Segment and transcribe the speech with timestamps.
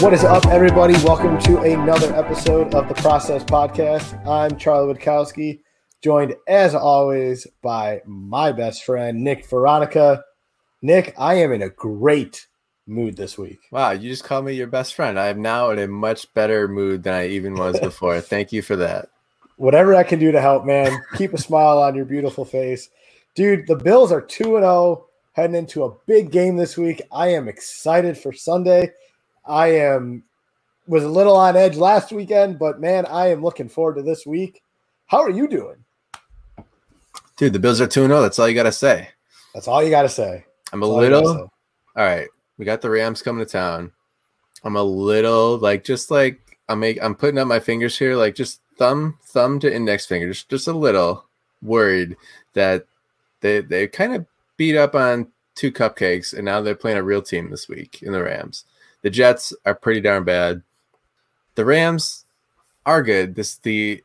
[0.00, 0.92] What is up, everybody?
[1.04, 4.26] Welcome to another episode of the Process Podcast.
[4.28, 5.60] I'm Charlie Witkowski,
[6.02, 10.22] joined as always by my best friend, Nick Veronica.
[10.82, 12.46] Nick, I am in a great
[12.86, 13.58] mood this week.
[13.70, 15.18] Wow, you just called me your best friend.
[15.18, 18.20] I am now in a much better mood than I even was before.
[18.20, 19.08] Thank you for that.
[19.56, 21.02] Whatever I can do to help, man.
[21.16, 22.90] Keep a smile on your beautiful face.
[23.34, 27.00] Dude, the Bills are 2 0 heading into a big game this week.
[27.10, 28.92] I am excited for Sunday.
[29.46, 30.24] I am
[30.86, 34.24] was a little on edge last weekend, but man, I am looking forward to this
[34.26, 34.62] week.
[35.06, 35.76] How are you doing?
[37.36, 38.22] Dude, the Bills are 2 0.
[38.22, 39.08] That's all you got to say.
[39.52, 40.44] That's all you got to say.
[40.72, 41.28] I'm a little.
[41.28, 41.50] All
[41.96, 42.28] right.
[42.58, 43.92] We got the Rams coming to town.
[44.64, 48.34] I'm a little like, just like, I'm make, I'm putting up my fingers here, like
[48.34, 51.26] just thumb, thumb to index finger, just, just a little
[51.62, 52.16] worried
[52.54, 52.86] that
[53.40, 54.26] they, they kind of
[54.56, 58.12] beat up on two cupcakes and now they're playing a real team this week in
[58.12, 58.64] the Rams.
[59.06, 60.64] The Jets are pretty darn bad.
[61.54, 62.24] The Rams
[62.84, 63.36] are good.
[63.36, 64.02] This the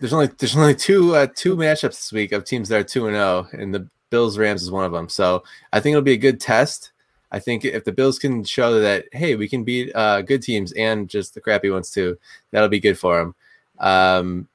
[0.00, 3.08] there's only there's only two uh, two matchups this week of teams that are two
[3.08, 5.10] and zero, oh, and the Bills Rams is one of them.
[5.10, 6.92] So I think it'll be a good test.
[7.30, 10.72] I think if the Bills can show that hey we can beat uh, good teams
[10.72, 12.16] and just the crappy ones too,
[12.50, 13.34] that'll be good for them.
[13.78, 14.48] Um,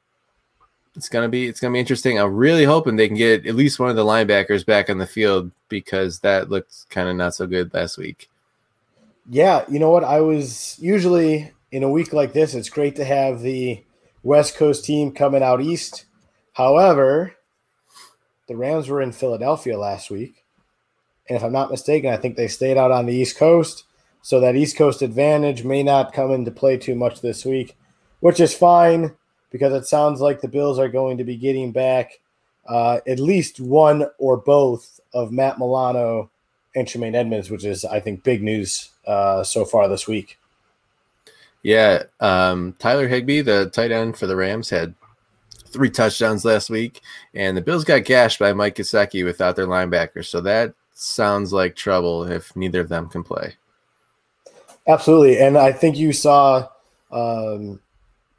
[0.95, 2.19] it's gonna be it's gonna be interesting.
[2.19, 5.05] I'm really hoping they can get at least one of the linebackers back on the
[5.05, 8.27] field because that looked kind of not so good last week.
[9.29, 10.03] Yeah, you know what?
[10.03, 13.83] I was usually in a week like this, it's great to have the
[14.21, 16.05] West Coast team coming out east.
[16.53, 17.33] However,
[18.47, 20.45] the Rams were in Philadelphia last week.
[21.27, 23.85] And if I'm not mistaken, I think they stayed out on the East Coast.
[24.21, 27.75] So that East Coast advantage may not come into play too much this week,
[28.19, 29.15] which is fine
[29.49, 32.19] because it sounds like the Bills are going to be getting back
[32.67, 36.29] uh, at least one or both of Matt Milano
[36.75, 40.37] and Tremaine Edmunds, which is, I think, big news uh, so far this week.
[41.63, 44.93] Yeah, um, Tyler Higbee, the tight end for the Rams, had
[45.67, 47.01] three touchdowns last week,
[47.33, 50.25] and the Bills got gashed by Mike Gesicki without their linebacker.
[50.25, 53.55] So that sounds like trouble if neither of them can play.
[54.87, 56.67] Absolutely, and I think you saw
[57.11, 57.79] um,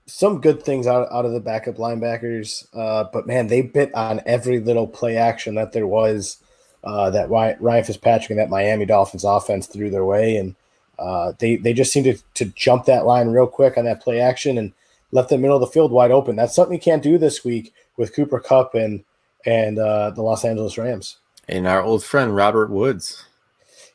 [0.06, 4.20] some good things out, out of the backup linebackers, uh, but man, they bit on
[4.26, 6.43] every little play action that there was
[6.84, 10.54] uh, that Ryan Fitzpatrick and that Miami Dolphins offense threw their way, and
[10.98, 14.20] uh, they they just seemed to, to jump that line real quick on that play
[14.20, 14.72] action and
[15.10, 16.36] left the middle of the field wide open.
[16.36, 19.02] That's something you can't do this week with Cooper Kupp and
[19.46, 21.16] and uh, the Los Angeles Rams.
[21.48, 23.24] And our old friend Robert Woods.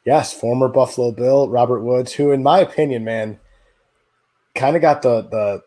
[0.06, 3.40] Yes, former Buffalo Bill Robert Woods, who, in my opinion, man,
[4.56, 5.64] kind of got the the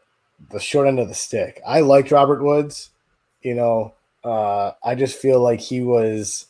[0.50, 1.60] the short end of the stick.
[1.64, 2.90] I liked Robert Woods.
[3.42, 3.94] You know,
[4.24, 6.46] uh, I just feel like he was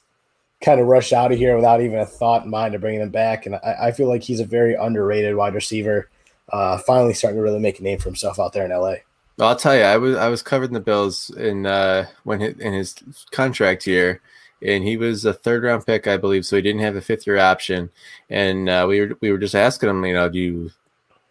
[0.62, 3.11] kind of rushed out of here without even a thought in mind of bringing him
[3.11, 3.47] back.
[3.47, 6.09] And I, I feel like he's a very underrated wide receiver.
[6.49, 8.97] Uh, finally starting to really make a name for himself out there in LA.
[9.39, 12.47] Well, I'll tell you, I was I was covering the Bills in uh, when he,
[12.59, 12.95] in his
[13.31, 14.21] contract year,
[14.61, 17.27] and he was a third round pick, I believe, so he didn't have a fifth
[17.27, 17.91] year option.
[18.28, 20.71] And uh, we were we were just asking him, you know, do you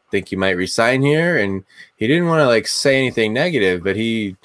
[0.10, 1.38] think you might resign here?
[1.38, 1.64] And
[1.98, 4.36] he didn't want to like say anything negative, but he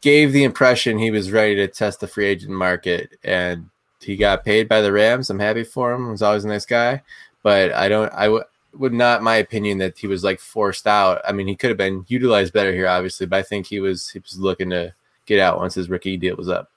[0.00, 3.18] gave the impression he was ready to test the free agent market.
[3.22, 3.68] And
[4.00, 5.30] he got paid by the Rams.
[5.30, 6.10] I'm happy for him.
[6.10, 7.02] He's always a nice guy,
[7.42, 8.12] but I don't.
[8.12, 8.44] I w-
[8.74, 11.20] would not, my opinion, that he was like forced out.
[11.26, 14.10] I mean, he could have been utilized better here, obviously, but I think he was
[14.10, 14.94] he was looking to
[15.26, 16.70] get out once his rookie deal was up.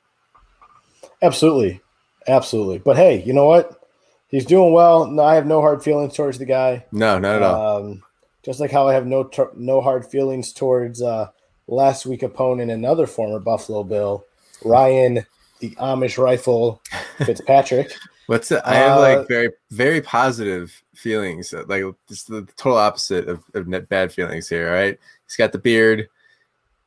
[1.22, 1.82] Absolutely,
[2.28, 2.80] absolutely.
[2.80, 3.78] But hey, you know what?
[4.30, 5.06] He's doing well.
[5.06, 6.86] No, I have no hard feelings towards the guy.
[6.92, 7.78] No, not at all.
[7.78, 8.04] Um,
[8.44, 11.30] just like how I have no no hard feelings towards uh,
[11.68, 14.26] last week opponent, another former Buffalo Bill,
[14.66, 15.26] Ryan
[15.62, 16.82] the Amish rifle
[17.26, 17.96] Fitzpatrick.
[18.28, 18.62] What's it?
[18.66, 23.90] I have uh, like very very positive feelings, like just the total opposite of, of
[23.90, 24.72] bad feelings here.
[24.72, 24.98] Right?
[25.26, 26.08] He's got the beard.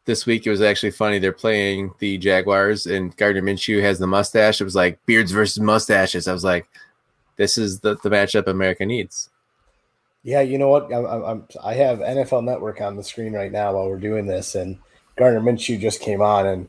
[0.07, 1.19] This week it was actually funny.
[1.19, 4.61] They're playing the Jaguars, and Gardner Minshew has the mustache.
[4.61, 6.29] It was like beards versus mustaches.
[6.29, 6.67] I was like,
[7.37, 9.31] this is the, the matchup America needs.
[10.23, 10.93] Yeah, you know what?
[10.93, 14.55] I'm, I'm, i have NFL Network on the screen right now while we're doing this,
[14.55, 14.79] and
[15.17, 16.69] Gardner Minshew just came on, and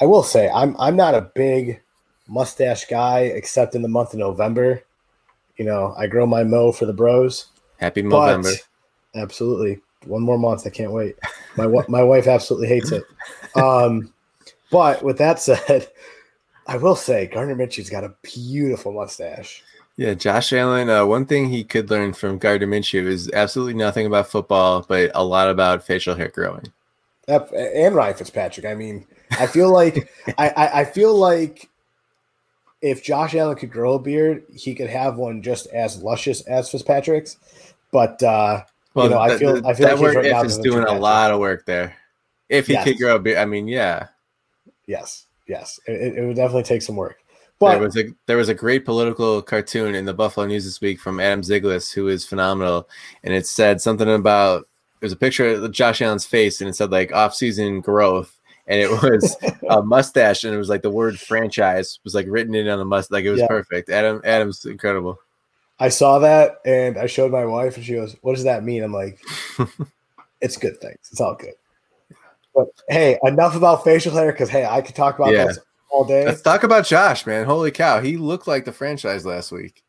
[0.00, 1.80] I will say I'm I'm not a big
[2.28, 4.82] mustache guy except in the month of November.
[5.56, 7.46] You know, I grow my mo for the bros.
[7.78, 8.50] Happy November.
[9.14, 9.80] Absolutely.
[10.06, 10.66] One more month.
[10.66, 11.16] I can't wait.
[11.56, 13.04] My my wife absolutely hates it.
[13.56, 14.12] Um,
[14.70, 15.88] but with that said,
[16.66, 19.62] I will say Gardner Minshew's got a beautiful mustache.
[19.96, 20.90] Yeah, Josh Allen.
[20.90, 25.12] Uh, one thing he could learn from Gardner Minshew is absolutely nothing about football, but
[25.14, 26.72] a lot about facial hair growing.
[27.28, 28.66] And Ryan Fitzpatrick.
[28.66, 31.70] I mean, I feel like I, I, I feel like
[32.84, 36.70] if Josh Allen could grow a beard, he could have one just as luscious as
[36.70, 37.38] Fitzpatrick's.
[37.90, 40.58] But uh, Well, you know, I feel I feel that like word right if is
[40.58, 41.96] doing a lot of work there.
[42.50, 42.84] If he yes.
[42.84, 44.08] could grow, a beard, I mean, yeah.
[44.86, 47.16] Yes, yes, it, it would definitely take some work.
[47.58, 50.82] But there was a there was a great political cartoon in the Buffalo News this
[50.82, 52.86] week from Adam Zyglis, who is phenomenal,
[53.22, 54.68] and it said something about
[55.00, 58.80] there's a picture of Josh Allen's face, and it said like off season growth, and
[58.80, 59.36] it was
[59.68, 62.84] a mustache, and it was like the word franchise was like written in on the
[62.84, 63.48] mustache, like it was yeah.
[63.48, 63.90] perfect.
[63.90, 65.18] Adam Adam's incredible.
[65.78, 68.82] I saw that and I showed my wife, and she goes, "What does that mean?"
[68.82, 69.20] I'm like,
[70.40, 71.08] "It's good things.
[71.10, 71.54] It's all good."
[72.54, 75.46] But hey, enough about facial hair because hey, I could talk about yeah.
[75.46, 75.58] this
[75.90, 76.24] all day.
[76.24, 77.44] Let's talk about Josh, man.
[77.44, 79.82] Holy cow, he looked like the franchise last week.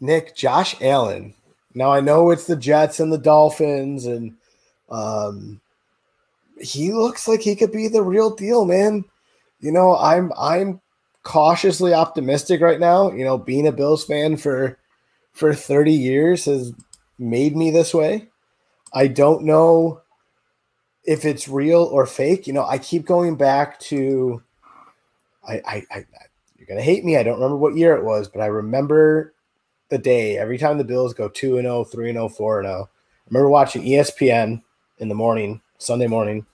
[0.00, 1.34] Nick, Josh Allen.
[1.74, 4.36] Now I know it's the Jets and the Dolphins, and
[4.90, 5.60] um,
[6.62, 9.04] he looks like he could be the real deal, man.
[9.60, 10.80] You know, I'm I'm
[11.24, 13.10] cautiously optimistic right now.
[13.10, 14.78] You know, being a Bills fan for
[15.32, 16.72] for 30 years has
[17.18, 18.28] made me this way.
[18.92, 20.02] I don't know
[21.04, 22.46] if it's real or fake.
[22.46, 24.42] You know, I keep going back to
[25.46, 26.04] I I, I
[26.56, 27.16] you're gonna hate me.
[27.16, 29.34] I don't remember what year it was, but I remember
[29.88, 32.68] the day every time the Bills go 2 and 0, 3 and 0, 4 and
[32.68, 32.88] 0.
[32.88, 34.62] I remember watching ESPN
[34.98, 36.46] in the morning, Sunday morning,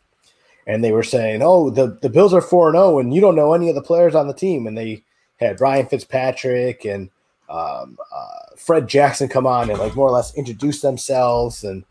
[0.69, 3.35] and they were saying, "Oh, the the Bills are 4 and 0 and you don't
[3.35, 5.03] know any of the players on the team." And they
[5.41, 7.11] had Ryan Fitzpatrick and
[7.49, 11.65] um, uh, Fred Jackson come on and like more or less introduce themselves.
[11.65, 11.85] And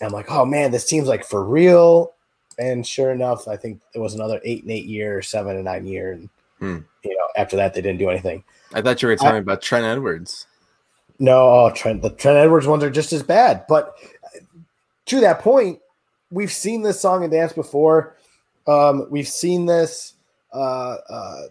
[0.00, 2.14] I'm like, oh man, this seems like for real.
[2.58, 5.86] And sure enough, I think it was another eight and eight year, seven and nine
[5.86, 6.12] year.
[6.12, 6.28] And,
[6.58, 6.78] hmm.
[7.02, 8.44] you know, after that, they didn't do anything.
[8.72, 10.46] I thought you were talking I, about Trent Edwards.
[11.18, 13.64] No, oh, Trent, the Trent Edwards ones are just as bad.
[13.68, 13.94] But
[15.06, 15.80] to that point,
[16.30, 18.16] we've seen this song and dance before.
[18.66, 20.14] Um, we've seen this
[20.52, 21.42] uh, uh,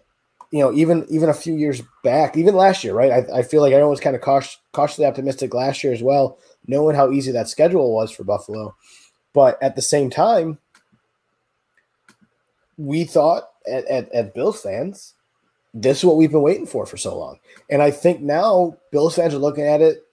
[0.50, 3.12] you know, even even a few years back, even last year, right?
[3.12, 6.38] I, I feel like everyone was kind of cautious, cautiously optimistic last year as well,
[6.66, 8.74] knowing how easy that schedule was for Buffalo.
[9.32, 10.58] But at the same time,
[12.78, 15.14] we thought at, at, at Bills fans,
[15.74, 17.38] this is what we've been waiting for for so long.
[17.68, 20.06] And I think now Bills fans are looking at it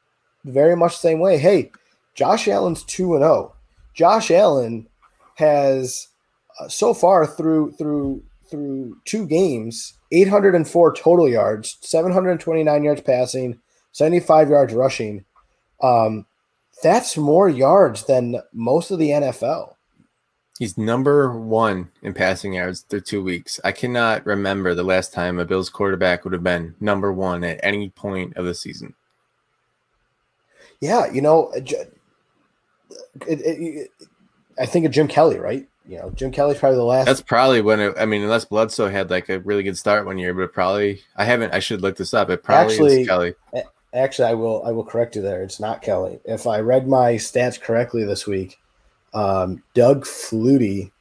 [0.44, 1.38] very much the same way.
[1.38, 1.72] Hey,
[2.16, 3.54] Josh Allen's 2 and 0.
[3.94, 4.88] Josh Allen
[5.36, 6.08] has
[6.60, 13.60] uh, so far through through through two games 804 total yards, 729 yards passing,
[13.92, 15.26] 75 yards rushing.
[15.82, 16.26] Um,
[16.84, 19.74] that's more yards than most of the NFL.
[20.60, 23.60] He's number one in passing yards through two weeks.
[23.64, 27.60] I cannot remember the last time a Bills quarterback would have been number one at
[27.64, 28.94] any point of the season.
[30.80, 31.52] Yeah, you know,
[33.28, 33.92] it, it,
[34.60, 35.68] I think of Jim Kelly, right?
[35.88, 37.06] you know, Jim Kelly's probably the last.
[37.06, 37.96] That's probably when it.
[37.98, 41.26] I mean, unless Bledsoe had like a really good start one year, but probably I
[41.26, 41.54] haven't.
[41.54, 42.30] I should look this up.
[42.30, 43.34] It probably actually, is Kelly.
[43.94, 44.64] Actually, I will.
[44.66, 45.44] I will correct you there.
[45.44, 46.20] It's not Kelly.
[46.26, 48.58] If I read my stats correctly this week,
[49.14, 50.92] um, Doug Flutie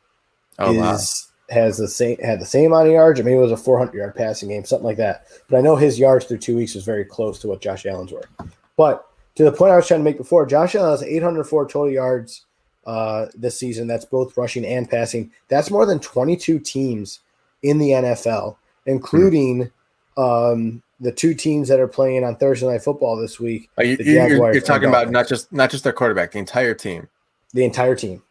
[0.59, 1.55] oh, is wow.
[1.55, 3.97] has the same had the same amount of yards, or maybe it was a 400
[3.97, 5.27] yard passing game, something like that.
[5.49, 8.13] But I know his yards through two weeks was very close to what Josh Allen's
[8.13, 8.29] were.
[8.77, 11.91] But to the point I was trying to make before, Josh Allen has 804 total
[11.91, 12.45] yards
[12.87, 13.87] uh, this season.
[13.87, 15.31] That's both rushing and passing.
[15.49, 17.21] That's more than 22 teams
[17.63, 18.57] in the NFL,
[18.87, 19.71] including
[20.17, 23.71] um, the two teams that are playing on Thursday Night Football this week.
[23.79, 27.09] Are you, are talking about not just not just their quarterback, the entire team.
[27.55, 28.23] The entire team.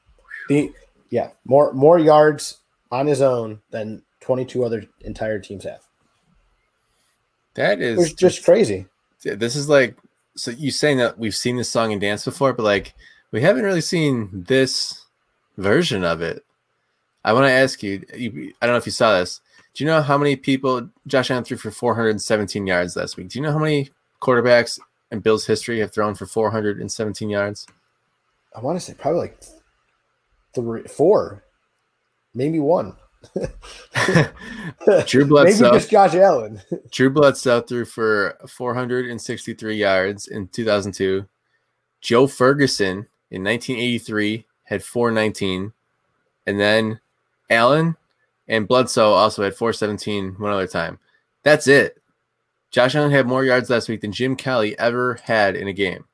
[0.50, 0.72] The
[1.10, 2.58] yeah, more more yards
[2.92, 5.82] on his own than 22 other entire teams have.
[7.56, 8.86] That is it's just crazy.
[9.24, 9.96] This is like
[10.36, 12.94] so you saying that we've seen this song and dance before, but like
[13.32, 15.06] we haven't really seen this
[15.58, 16.44] version of it.
[17.24, 19.42] I want to ask you, you, I don't know if you saw this.
[19.74, 23.30] Do you know how many people Josh Allen threw for 417 yards last week?
[23.30, 23.90] Do you know how many
[24.22, 24.80] quarterbacks
[25.12, 27.68] in Bills history have thrown for 417 yards?
[28.56, 29.42] I want to say probably like
[30.54, 31.44] three, four,
[32.34, 32.96] maybe one.
[35.06, 35.64] Drew Bledsoe.
[35.64, 36.62] Maybe just Josh Allen.
[36.70, 41.26] True Drew Bledsoe threw for 463 yards in 2002.
[42.02, 45.74] Joe Ferguson in 1983 had 419,
[46.48, 47.00] and then
[47.50, 47.96] Allen
[48.48, 51.00] and Bledsoe also had 417 one other time.
[51.44, 52.02] That's it.
[52.72, 56.06] Josh Allen had more yards last week than Jim Kelly ever had in a game.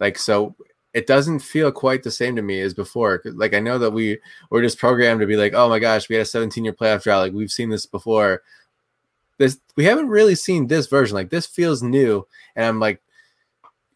[0.00, 0.54] Like so,
[0.94, 3.22] it doesn't feel quite the same to me as before.
[3.24, 4.18] Like I know that we
[4.50, 7.02] were just programmed to be like, oh my gosh, we had a 17 year playoff
[7.02, 7.20] drought.
[7.20, 8.42] Like we've seen this before.
[9.36, 11.14] This we haven't really seen this version.
[11.14, 12.26] Like this feels new,
[12.56, 13.00] and I'm like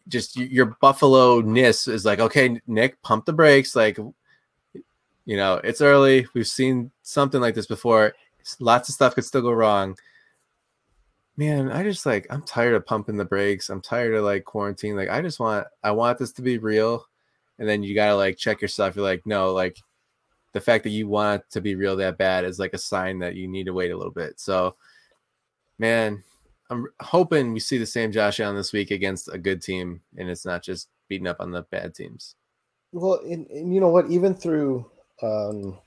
[0.07, 3.97] just your buffalo ness is like okay nick pump the brakes like
[5.25, 8.13] you know it's early we've seen something like this before
[8.59, 9.95] lots of stuff could still go wrong
[11.35, 14.95] man i just like i'm tired of pumping the brakes i'm tired of like quarantine
[14.95, 17.05] like i just want i want this to be real
[17.59, 18.95] and then you gotta like check yourself.
[18.95, 19.77] You're like, no, like
[20.53, 23.35] the fact that you want to be real that bad is like a sign that
[23.35, 24.39] you need to wait a little bit.
[24.39, 24.75] So,
[25.79, 26.23] man,
[26.69, 30.29] I'm hoping we see the same Josh Allen this week against a good team, and
[30.29, 32.35] it's not just beating up on the bad teams.
[32.91, 34.09] Well, and, and you know what?
[34.09, 34.89] Even through
[35.21, 35.77] um,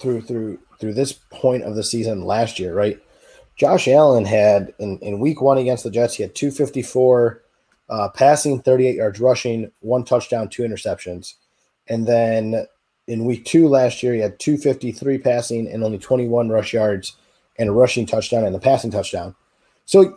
[0.00, 3.00] through through through this point of the season last year, right?
[3.56, 7.42] Josh Allen had in, in week one against the Jets, he had 254
[7.88, 11.34] uh, passing, 38 yards rushing, one touchdown, two interceptions.
[11.88, 12.66] And then
[13.06, 17.16] in week two last year, he had 253 passing and only 21 rush yards
[17.58, 19.34] and a rushing touchdown and a passing touchdown.
[19.86, 20.16] So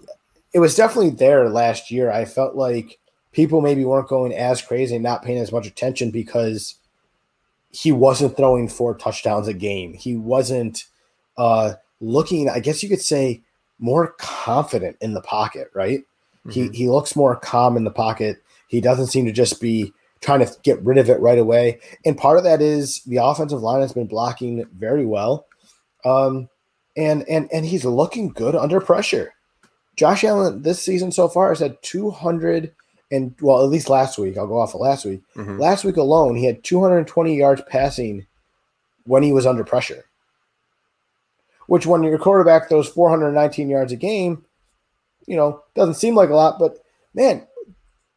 [0.51, 2.11] it was definitely there last year.
[2.11, 2.97] I felt like
[3.31, 6.75] people maybe weren't going as crazy and not paying as much attention because
[7.71, 9.93] he wasn't throwing four touchdowns a game.
[9.93, 10.85] He wasn't
[11.37, 13.41] uh, looking, I guess you could say,
[13.79, 15.99] more confident in the pocket, right?
[16.45, 16.51] Mm-hmm.
[16.51, 18.41] He he looks more calm in the pocket.
[18.67, 21.79] He doesn't seem to just be trying to get rid of it right away.
[22.05, 25.45] And part of that is the offensive line has been blocking very well.
[26.05, 26.49] Um,
[26.97, 29.33] and and and he's looking good under pressure.
[29.95, 32.73] Josh Allen this season so far has had 200
[33.11, 34.37] and well, at least last week.
[34.37, 35.21] I'll go off of last week.
[35.35, 35.57] Mm-hmm.
[35.57, 38.25] Last week alone, he had 220 yards passing
[39.05, 40.05] when he was under pressure.
[41.69, 44.43] Which, when your quarterback throws 419 yards a game,
[45.27, 46.79] you know, doesn't seem like a lot, but
[47.13, 47.47] man,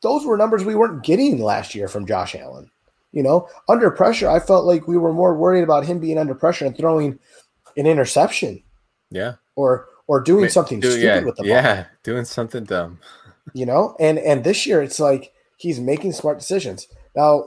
[0.00, 2.70] those were numbers we weren't getting last year from Josh Allen.
[3.12, 6.34] You know, under pressure, I felt like we were more worried about him being under
[6.34, 7.18] pressure and throwing
[7.76, 8.62] an interception.
[9.10, 9.34] Yeah.
[9.54, 11.48] Or or doing something do, stupid yeah, with the ball.
[11.48, 12.98] Yeah, doing something dumb
[13.54, 16.88] you know, and and this year it's like he's making smart decisions.
[17.14, 17.44] Now,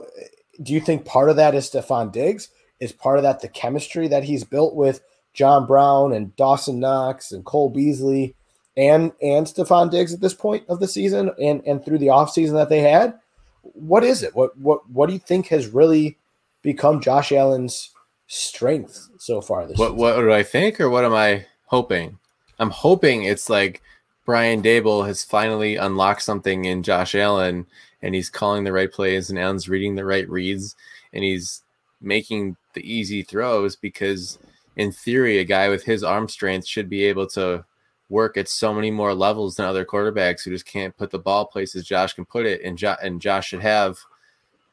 [0.62, 2.48] do you think part of that is Stefon Diggs?
[2.78, 5.00] Is part of that the chemistry that he's built with
[5.36, 8.34] John Brown and Dawson Knox and Cole Beasley
[8.76, 12.54] and and Stefon Diggs at this point of the season and and through the offseason
[12.54, 13.14] that they had?
[13.62, 14.34] What is it?
[14.34, 16.18] What what what do you think has really
[16.62, 17.90] become Josh Allen's
[18.26, 19.98] strength so far this what, season?
[19.98, 22.18] What do I think or what am I hoping?
[22.58, 23.82] I'm hoping it's like
[24.24, 27.66] Brian Daboll has finally unlocked something in Josh Allen
[28.00, 30.74] and he's calling the right plays and Allen's reading the right reads
[31.12, 31.62] and he's
[32.00, 34.38] making the easy throws because
[34.76, 37.64] in theory a guy with his arm strength should be able to
[38.08, 41.46] work at so many more levels than other quarterbacks who just can't put the ball
[41.46, 43.98] places Josh can put it and, jo- and Josh should have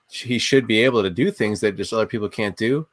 [0.09, 2.85] he should be able to do things that just other people can't do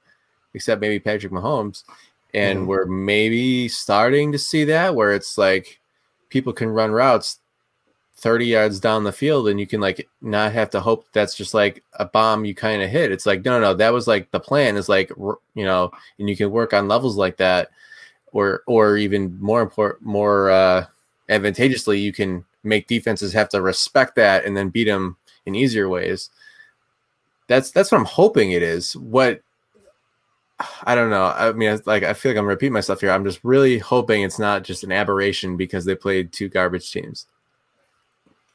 [0.54, 1.84] except maybe Patrick Mahomes
[2.32, 2.68] and mm-hmm.
[2.68, 5.80] we're maybe starting to see that where it's like
[6.30, 7.39] people can run routes
[8.20, 11.54] 30 yards down the field and you can like not have to hope that's just
[11.54, 13.10] like a bomb you kind of hit.
[13.10, 16.36] It's like, no, no, that was like the plan is like, you know, and you
[16.36, 17.70] can work on levels like that
[18.32, 20.86] or, or even more important, more uh,
[21.30, 25.88] advantageously, you can make defenses have to respect that and then beat them in easier
[25.88, 26.28] ways.
[27.46, 28.94] That's, that's what I'm hoping it is.
[28.94, 29.40] What
[30.84, 31.24] I don't know.
[31.24, 33.10] I mean, like I feel like I'm repeating myself here.
[33.10, 37.26] I'm just really hoping it's not just an aberration because they played two garbage teams.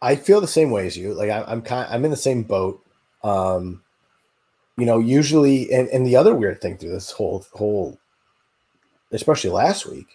[0.01, 1.13] I feel the same way as you.
[1.13, 2.83] Like I, am kind, I'm in the same boat.
[3.23, 3.81] Um,
[4.77, 7.97] you know, usually, and, and the other weird thing through this whole whole,
[9.11, 10.07] especially last week,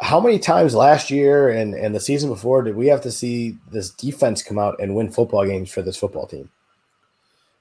[0.00, 3.56] how many times last year and and the season before did we have to see
[3.70, 6.50] this defense come out and win football games for this football team?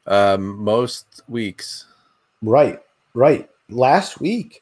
[0.07, 1.85] Um, most weeks.
[2.41, 2.79] Right.
[3.13, 3.49] Right.
[3.69, 4.61] Last week,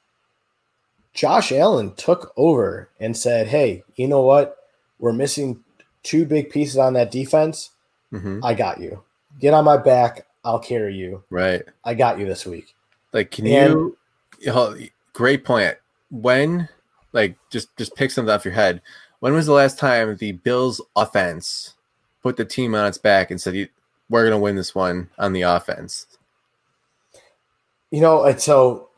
[1.13, 4.57] Josh Allen took over and said, Hey, you know what?
[4.99, 5.63] We're missing
[6.03, 7.71] two big pieces on that defense.
[8.11, 8.43] Mm-hmm.
[8.43, 9.01] I got you.
[9.39, 10.27] Get on my back.
[10.45, 11.23] I'll carry you.
[11.29, 11.63] Right.
[11.83, 12.75] I got you this week.
[13.13, 13.73] Like, can and,
[14.39, 14.89] you?
[15.13, 15.77] Great point.
[16.11, 16.67] When,
[17.11, 18.81] like, just just pick something off your head.
[19.19, 21.75] When was the last time the Bills' offense
[22.21, 23.69] put the team on its back and said,
[24.09, 26.07] "We're going to win this one on the offense"?
[27.91, 28.89] You know, and so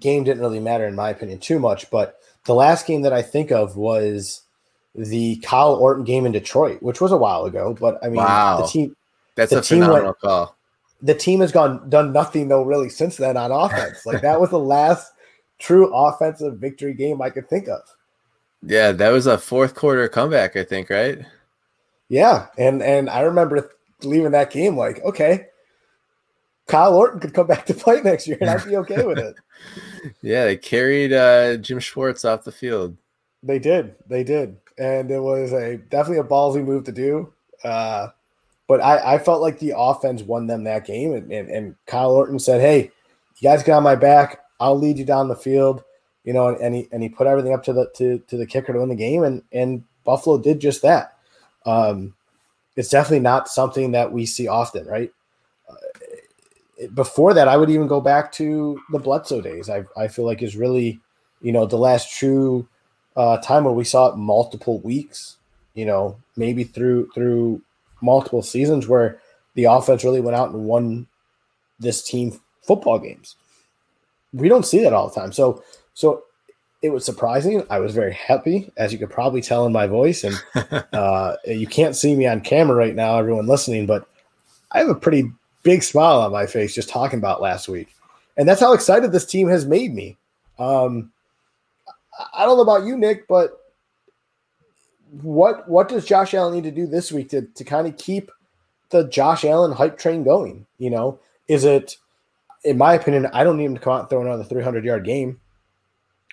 [0.00, 3.22] game didn't really matter in my opinion too much, but the last game that I
[3.22, 4.42] think of was
[5.06, 7.76] the Kyle Orton game in Detroit, which was a while ago.
[7.78, 8.62] But I mean, wow.
[8.62, 8.96] the team
[9.34, 10.56] that's the a team phenomenal went, call.
[11.00, 14.04] The team has gone done nothing though really since then on offense.
[14.04, 15.12] like that was the last
[15.58, 17.80] true offensive victory game I could think of.
[18.62, 21.20] Yeah, that was a fourth quarter comeback, I think, right?
[22.08, 23.70] Yeah, and and I remember
[24.02, 25.46] leaving that game like, okay,
[26.66, 29.36] Kyle Orton could come back to play next year, and I'd be okay with it.
[30.22, 32.96] yeah, they carried uh, Jim Schwartz off the field.
[33.42, 37.32] They did, they did, and it was a definitely a ballsy move to do.
[37.64, 38.08] Uh,
[38.66, 42.12] but I, I felt like the offense won them that game, and, and, and Kyle
[42.12, 42.90] Orton said, "Hey,
[43.38, 44.40] you guys get on my back.
[44.60, 45.82] I'll lead you down the field."
[46.24, 48.46] You know, and, and he and he put everything up to the to, to the
[48.46, 51.16] kicker to win the game, and and Buffalo did just that.
[51.66, 52.14] Um,
[52.76, 55.12] it's definitely not something that we see often, right?
[55.68, 59.68] Uh, before that, I would even go back to the Bledsoe days.
[59.68, 61.00] I, I feel like is really,
[61.42, 62.68] you know, the last true
[63.18, 65.36] uh, time where we saw it multiple weeks.
[65.74, 67.60] You know, maybe through through
[68.00, 69.20] multiple seasons where
[69.54, 71.06] the offense really went out and won
[71.78, 73.36] this team football games.
[74.32, 75.32] We don't see that all the time.
[75.32, 75.62] So
[75.94, 76.24] so
[76.80, 77.64] it was surprising.
[77.70, 80.24] I was very happy, as you could probably tell in my voice.
[80.24, 80.40] And
[80.92, 84.08] uh, you can't see me on camera right now, everyone listening, but
[84.70, 85.30] I have a pretty
[85.64, 87.88] big smile on my face just talking about last week.
[88.36, 90.16] And that's how excited this team has made me.
[90.60, 91.10] Um,
[92.34, 93.58] I don't know about you, Nick, but
[95.10, 98.30] what what does Josh Allen need to do this week to, to kind of keep
[98.90, 100.66] the Josh Allen hype train going?
[100.78, 101.96] You know, is it,
[102.64, 105.04] in my opinion, I don't need him to come out and throw another 300 yard
[105.04, 105.40] game.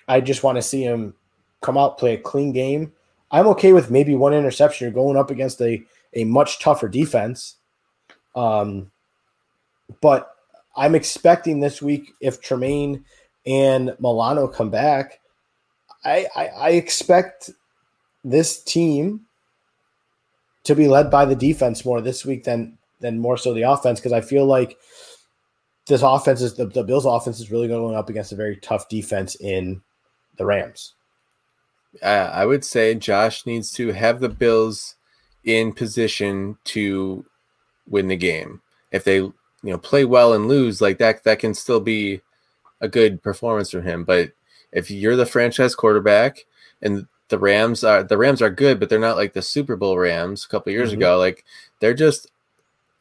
[0.07, 1.15] I just want to see him
[1.61, 2.93] come out, play a clean game.
[3.31, 4.85] I'm okay with maybe one interception.
[4.85, 7.55] You're going up against a, a much tougher defense.
[8.35, 8.91] Um,
[10.01, 10.35] but
[10.75, 13.05] I'm expecting this week if Tremaine
[13.45, 15.19] and Milano come back,
[16.05, 17.49] I, I, I expect
[18.23, 19.21] this team
[20.63, 23.99] to be led by the defense more this week than than more so the offense
[23.99, 24.77] because I feel like
[25.87, 28.89] this offense is the, the Bills offense is really going up against a very tough
[28.89, 29.81] defense in
[30.37, 30.93] the Rams.
[32.01, 34.95] Uh, I would say Josh needs to have the Bills
[35.43, 37.25] in position to
[37.87, 38.61] win the game.
[38.91, 39.33] If they, you
[39.63, 42.21] know, play well and lose like that, that can still be
[42.81, 44.03] a good performance from him.
[44.03, 44.31] But
[44.75, 46.45] if you're the franchise quarterback
[46.83, 49.97] and the Rams are the Rams are good, but they're not like the Super Bowl
[49.97, 50.99] Rams a couple years mm-hmm.
[50.99, 51.17] ago.
[51.17, 51.43] Like
[51.79, 52.27] they're just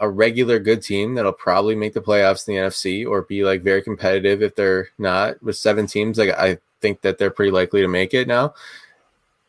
[0.00, 3.62] a regular good team that'll probably make the playoffs in the NFC or be like
[3.62, 6.16] very competitive if they're not with seven teams.
[6.16, 8.54] Like I think that they're pretty likely to make it now.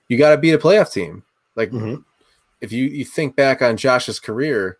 [0.07, 1.23] You got to beat a playoff team.
[1.55, 2.01] Like mm-hmm.
[2.59, 4.77] if you you think back on Josh's career,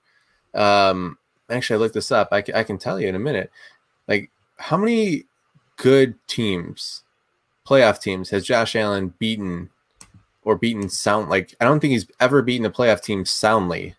[0.54, 1.18] um,
[1.50, 2.30] actually I looked this up.
[2.32, 3.50] I, I can tell you in a minute.
[4.08, 5.26] Like how many
[5.78, 7.04] good teams,
[7.66, 9.70] playoff teams, has Josh Allen beaten
[10.44, 11.30] or beaten sound?
[11.30, 13.96] Like I don't think he's ever beaten a playoff team soundly.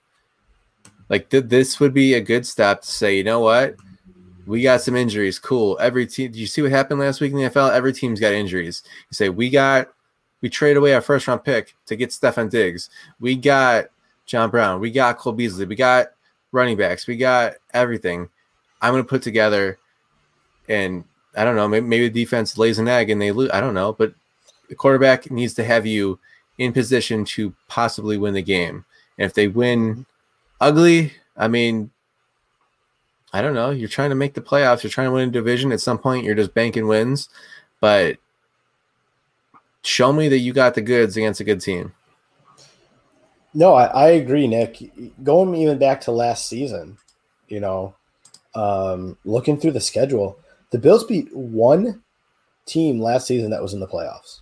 [1.08, 3.76] Like th- this would be a good step to say, you know what,
[4.46, 5.38] we got some injuries.
[5.38, 5.76] Cool.
[5.80, 6.30] Every team.
[6.30, 7.72] Did you see what happened last week in the NFL?
[7.72, 8.82] Every team's got injuries.
[9.10, 9.88] You say we got
[10.40, 12.90] we trade away our first round pick to get Stefon Diggs.
[13.20, 13.86] We got
[14.26, 14.80] John Brown.
[14.80, 15.66] We got Cole Beasley.
[15.66, 16.08] We got
[16.52, 17.06] running backs.
[17.06, 18.28] We got everything.
[18.80, 19.78] I'm going to put together,
[20.68, 21.04] and
[21.36, 21.68] I don't know.
[21.68, 23.50] Maybe, maybe the defense lays an egg and they lose.
[23.52, 24.14] I don't know, but
[24.68, 26.18] the quarterback needs to have you
[26.58, 28.84] in position to possibly win the game.
[29.18, 30.06] And if they win
[30.60, 31.90] ugly, I mean,
[33.32, 33.70] I don't know.
[33.70, 34.82] You're trying to make the playoffs.
[34.82, 35.72] You're trying to win a division.
[35.72, 37.28] At some point, you're just banking wins.
[37.80, 38.16] But
[39.82, 41.92] show me that you got the goods against a good team.
[43.52, 44.90] No, I, I agree, Nick.
[45.22, 46.98] Going even back to last season,
[47.48, 47.94] you know,
[48.54, 50.38] um, looking through the schedule,
[50.70, 52.02] the Bills beat one
[52.66, 54.40] team last season that was in the playoffs.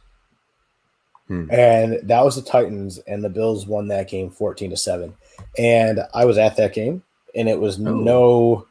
[1.28, 1.46] Hmm.
[1.50, 5.14] And that was the Titans, and the Bills won that game 14 to 7.
[5.58, 7.02] And I was at that game,
[7.34, 7.94] and it was oh.
[7.94, 8.66] no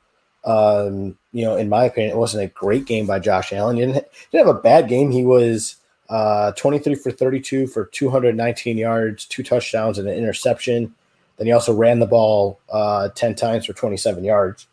[0.46, 3.78] um, you know, in my opinion, it wasn't a great game by Josh Allen.
[3.78, 5.12] He didn't, didn't have a bad game.
[5.12, 5.78] He was
[6.10, 10.94] uh, 23 for 32 for 219 yards, two touchdowns, and an interception.
[11.38, 14.68] Then he also ran the ball uh, 10 times for 27 yards.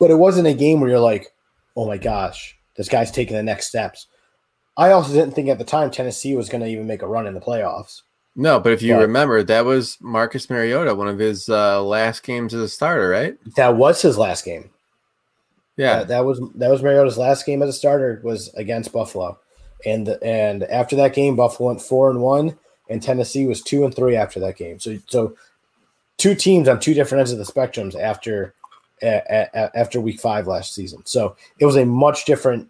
[0.00, 1.32] But it wasn't a game where you're like,
[1.76, 4.08] oh my gosh, this guy's taking the next steps.
[4.76, 7.26] I also didn't think at the time Tennessee was going to even make a run
[7.26, 8.02] in the playoffs.
[8.36, 12.22] No, but if you but, remember, that was Marcus Mariota, one of his uh, last
[12.22, 13.36] games as a starter, right?
[13.56, 14.70] That was his last game.
[15.76, 19.38] Yeah, that, that was that was Mariota's last game as a starter was against Buffalo,
[19.84, 22.58] and and after that game, Buffalo went four and one,
[22.88, 24.78] and Tennessee was two and three after that game.
[24.78, 25.36] So so
[26.18, 28.54] two teams on two different ends of the spectrums after
[29.02, 31.02] after week five last season.
[31.06, 32.68] So it was a much different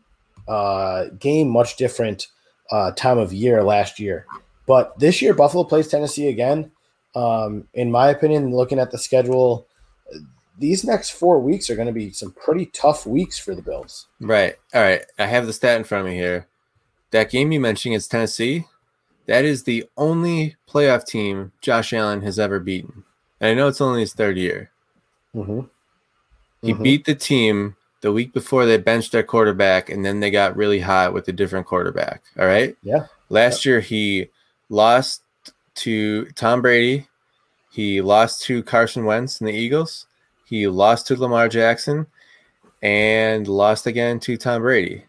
[0.48, 2.28] uh, game, much different
[2.70, 4.26] uh, time of year last year.
[4.66, 6.70] But this year, Buffalo plays Tennessee again.
[7.14, 9.66] Um, in my opinion, looking at the schedule,
[10.58, 14.06] these next four weeks are going to be some pretty tough weeks for the Bills.
[14.20, 14.56] Right.
[14.74, 15.02] All right.
[15.18, 16.46] I have the stat in front of me here.
[17.10, 18.66] That game you mentioned is Tennessee.
[19.26, 23.04] That is the only playoff team Josh Allen has ever beaten.
[23.40, 24.70] And I know it's only his third year.
[25.34, 25.60] Mm-hmm.
[26.62, 26.82] He mm-hmm.
[26.82, 30.80] beat the team the week before they benched their quarterback, and then they got really
[30.80, 32.22] hot with a different quarterback.
[32.38, 32.76] All right.
[32.82, 33.06] Yeah.
[33.28, 34.28] Last year, he
[34.68, 35.22] lost
[35.76, 37.06] to Tom Brady.
[37.70, 40.06] He lost to Carson Wentz and the Eagles.
[40.44, 42.06] He lost to Lamar Jackson
[42.82, 45.04] and lost again to Tom Brady.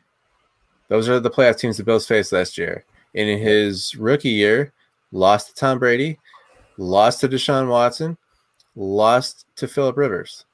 [0.88, 2.86] Those are the playoff teams the Bills faced last year.
[3.16, 4.74] And in his rookie year,
[5.12, 6.20] lost to Tom Brady,
[6.78, 8.18] lost to Deshaun Watson,
[8.76, 10.46] lost to Philip Rivers.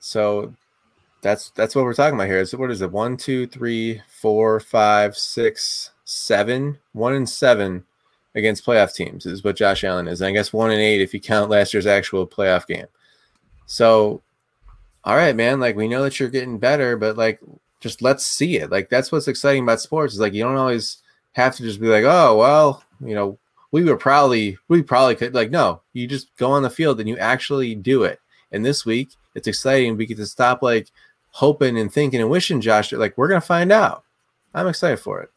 [0.00, 0.54] So
[1.22, 2.40] that's that's what we're talking about here.
[2.40, 2.90] Is what is it?
[2.90, 6.78] One, two, three, four, five, six, seven.
[6.92, 7.84] One and seven
[8.34, 10.20] against playoff teams is what Josh Allen is.
[10.20, 12.86] And I guess one and eight if you count last year's actual playoff game.
[13.66, 14.22] So,
[15.04, 15.60] all right, man.
[15.60, 17.40] Like we know that you're getting better, but like
[17.80, 18.70] just let's see it.
[18.70, 20.98] Like that's what's exciting about sports is like you don't always
[21.32, 23.38] have to just be like, oh well, you know,
[23.72, 27.08] we were probably we probably could like no, you just go on the field and
[27.08, 28.20] you actually do it.
[28.52, 29.96] And this week it's exciting.
[29.96, 30.90] We get to stop like
[31.30, 34.04] hoping and thinking and wishing Josh like we're gonna find out.
[34.54, 35.30] I'm excited for it.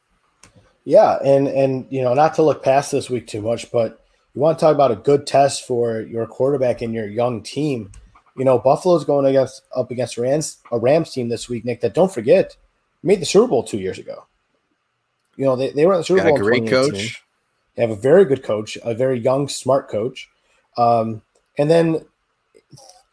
[0.86, 4.04] Yeah, and and you know, not to look past this week too much, but
[4.34, 7.92] you want to talk about a good test for your quarterback and your young team.
[8.36, 11.82] You know, Buffalo's going against up against Rams a Rams team this week, Nick.
[11.82, 12.58] That don't forget
[13.04, 14.26] made the Super Bowl two years ago.
[15.36, 16.36] You know, they, they were at the Super Bowl.
[16.36, 17.24] a great coach.
[17.76, 20.30] They have a very good coach, a very young, smart coach.
[20.78, 21.22] Um,
[21.58, 22.06] and then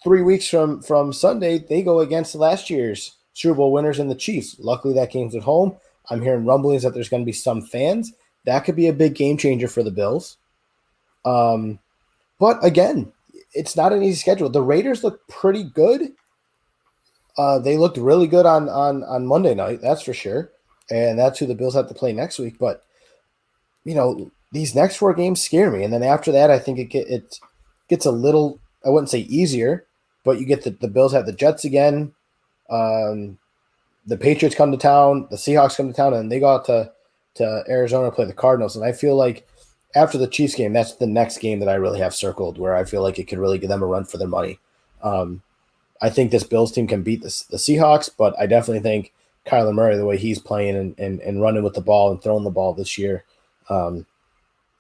[0.03, 4.15] three weeks from from Sunday, they go against last year's Super Bowl winners and the
[4.15, 4.57] Chiefs.
[4.59, 5.77] Luckily, that game's at home.
[6.11, 8.13] I'm hearing rumblings that there's going to be some fans.
[8.45, 10.37] That could be a big game changer for the Bills.
[11.25, 11.79] Um,
[12.39, 13.13] but again,
[13.53, 14.49] it's not an easy schedule.
[14.49, 16.13] The Raiders look pretty good.
[17.37, 20.51] Uh, they looked really good on on on Monday night, that's for sure.
[20.91, 22.59] And that's who the Bills have to play next week.
[22.59, 22.83] But
[23.85, 25.85] you know, these next four games scare me.
[25.85, 27.39] And then after that, I think it get, it
[27.89, 28.59] gets a little.
[28.85, 29.87] I wouldn't say easier,
[30.25, 32.13] but you get the, the Bills have the Jets again.
[32.69, 33.39] Um,
[34.07, 36.93] the Patriots come to town, the Seahawks come to town, and they go out to
[37.35, 38.77] to Arizona to play the Cardinals.
[38.77, 39.47] And I feel like
[39.95, 42.85] after the Chiefs game, that's the next game that I really have circled where I
[42.85, 44.59] feel like it could really give them a run for their money.
[45.03, 45.43] Um,
[46.03, 49.13] I think this Bills team can beat the, the Seahawks, but I definitely think
[49.47, 52.45] Kyler Murray, the way he's playing and, and, and running with the ball and throwing
[52.45, 53.25] the ball this year,
[53.69, 54.07] um,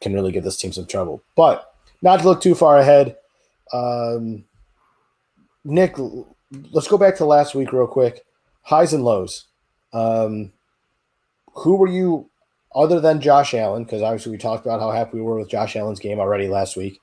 [0.01, 1.23] can really give this team some trouble.
[1.37, 3.17] But not to look too far ahead,
[3.73, 4.45] um,
[5.65, 5.97] Nick,
[6.73, 8.25] let's go back to last week real quick
[8.63, 9.47] highs and lows.
[9.93, 10.53] Um,
[11.53, 12.31] who were you
[12.75, 13.85] other than Josh Allen?
[13.85, 16.77] Because obviously we talked about how happy we were with Josh Allen's game already last
[16.77, 17.01] week.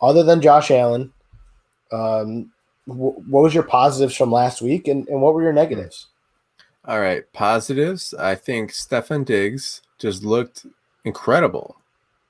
[0.00, 1.12] Other than Josh Allen,
[1.92, 2.50] um,
[2.86, 6.08] what was your positives from last week, and, and what were your negatives?
[6.84, 8.12] All right, positives.
[8.14, 10.66] I think Stefon Diggs just looked
[11.04, 11.76] incredible.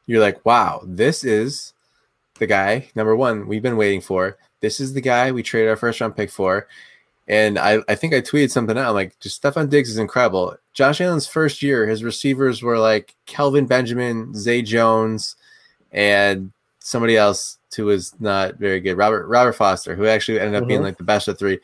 [0.07, 1.73] You're like, wow, this is
[2.39, 2.91] the guy.
[2.95, 4.37] Number one, we've been waiting for.
[4.65, 6.67] This is the guy we traded our first round pick for.
[7.29, 10.57] And I, I think I tweeted something out I'm like just Stefon Diggs is incredible.
[10.73, 15.37] Josh Allen's first year, his receivers were like Kelvin Benjamin, Zay Jones,
[15.93, 16.51] and
[16.81, 18.97] somebody else who was not very good.
[18.97, 20.69] Robert Robert Foster, who actually ended up mm-hmm.
[20.69, 21.61] being like the best of three.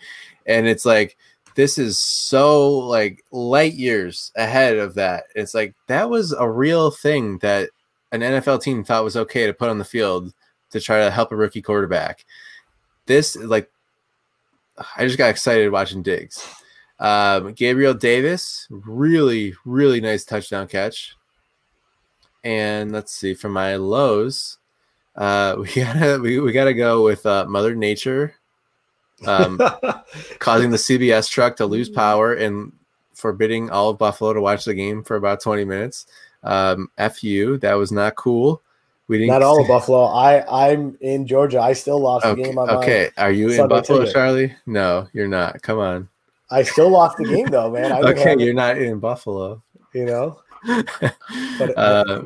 [0.47, 1.17] And it's like
[1.55, 5.25] this is so like light years ahead of that.
[5.35, 7.71] It's like that was a real thing that
[8.13, 10.33] an NFL team thought was okay to put on the field
[10.71, 12.25] to try to help a rookie quarterback.
[13.07, 13.71] This like
[14.97, 16.47] I just got excited watching Diggs.
[16.99, 21.17] Um, Gabriel Davis, really, really nice touchdown catch.
[22.45, 24.59] And let's see, for my lows,
[25.17, 28.35] uh, we gotta we, we gotta go with uh, Mother Nature,
[29.27, 29.59] um,
[30.39, 32.73] causing the CBS truck to lose power and
[33.15, 36.07] forbidding all of Buffalo to watch the game for about 20 minutes.
[36.43, 38.63] Um, fu, that was not cool.
[39.11, 40.05] We didn't not all of Buffalo.
[40.05, 41.61] I I'm in Georgia.
[41.61, 42.59] I still lost okay, the game.
[42.59, 44.15] On okay, are you Sunday in Buffalo, ticket.
[44.15, 44.57] Charlie?
[44.67, 45.61] No, you're not.
[45.63, 46.09] Come on.
[46.49, 47.91] I still lost the game though, man.
[48.07, 49.65] okay, you're not in Buffalo.
[49.93, 50.41] You know.
[50.65, 51.75] but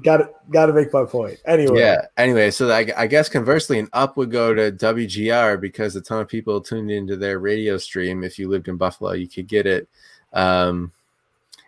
[0.03, 1.81] got to got to make my point anyway.
[1.81, 2.03] Yeah.
[2.19, 6.21] Anyway, so I, I, guess conversely, an up would go to WGR because a ton
[6.21, 8.23] of people tuned into their radio stream.
[8.23, 9.89] If you lived in Buffalo, you could get it.
[10.35, 10.93] Um,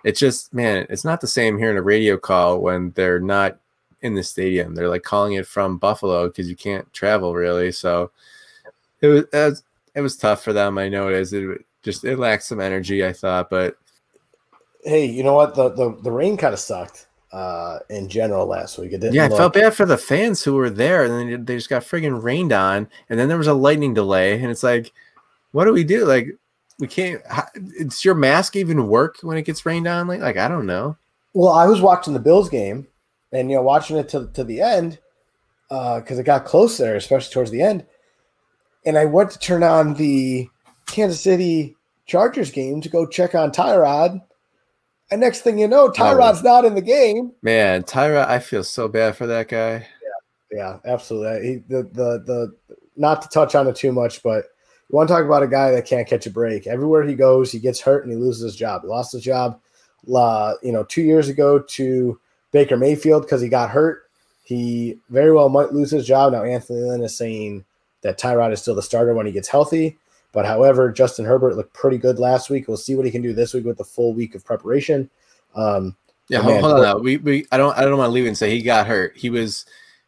[0.05, 3.61] it's just man, it's not the same hearing a radio call when they're not
[4.07, 4.75] in the stadium.
[4.75, 7.73] They're like calling it from Buffalo because you can't travel really.
[7.73, 8.11] So
[9.01, 9.63] it was, it was
[9.95, 10.79] it was tough for them.
[10.79, 11.33] I know it is.
[11.33, 13.05] It just it lacked some energy.
[13.05, 13.77] I thought, but
[14.85, 15.55] hey, you know what?
[15.55, 18.93] The the, the rain kind of sucked uh, in general last week.
[18.93, 19.15] It didn't.
[19.15, 21.83] Yeah, I felt bad for the fans who were there, and then they just got
[21.83, 24.93] friggin' rained on, and then there was a lightning delay, and it's like,
[25.53, 26.05] what do we do?
[26.05, 26.29] Like,
[26.79, 27.23] we can't.
[27.79, 30.07] Does your mask even work when it gets rained on?
[30.07, 30.97] Like, like I don't know.
[31.35, 32.87] Well, I was watching the Bills game,
[33.33, 34.99] and you know watching it to, to the end
[35.69, 37.85] because uh, it got close there, especially towards the end.
[38.85, 40.49] And I went to turn on the
[40.87, 44.23] Kansas City Chargers game to go check on Tyrod.
[45.11, 47.33] And next thing you know, Tyrod's not in the game.
[47.43, 49.87] Man, Tyrod, I feel so bad for that guy.
[50.53, 51.49] Yeah, yeah, absolutely.
[51.49, 52.57] He, the the the
[52.97, 54.45] not to touch on it too much, but
[54.89, 56.67] you want to talk about a guy that can't catch a break.
[56.67, 58.83] Everywhere he goes, he gets hurt and he loses his job.
[58.83, 59.61] He lost his job,
[60.15, 62.21] uh, you know, two years ago to
[62.57, 64.05] Baker Mayfield because he got hurt.
[64.43, 66.33] he very well might lose his job.
[66.33, 67.67] Now, Anthony Lynn is saying
[68.01, 69.99] that Tyrod is still the starter when he gets healthy.
[70.33, 72.67] But however, Justin Herbert looked pretty good last week.
[72.67, 75.11] We'll see what he can do this week with the full week of preparation.
[75.55, 75.97] Um,
[76.31, 76.83] yeah, hold, man, hold on.
[76.83, 76.99] Now.
[76.99, 79.15] We, we I don't I don't want to leave and say he got hurt.
[79.17, 79.67] He was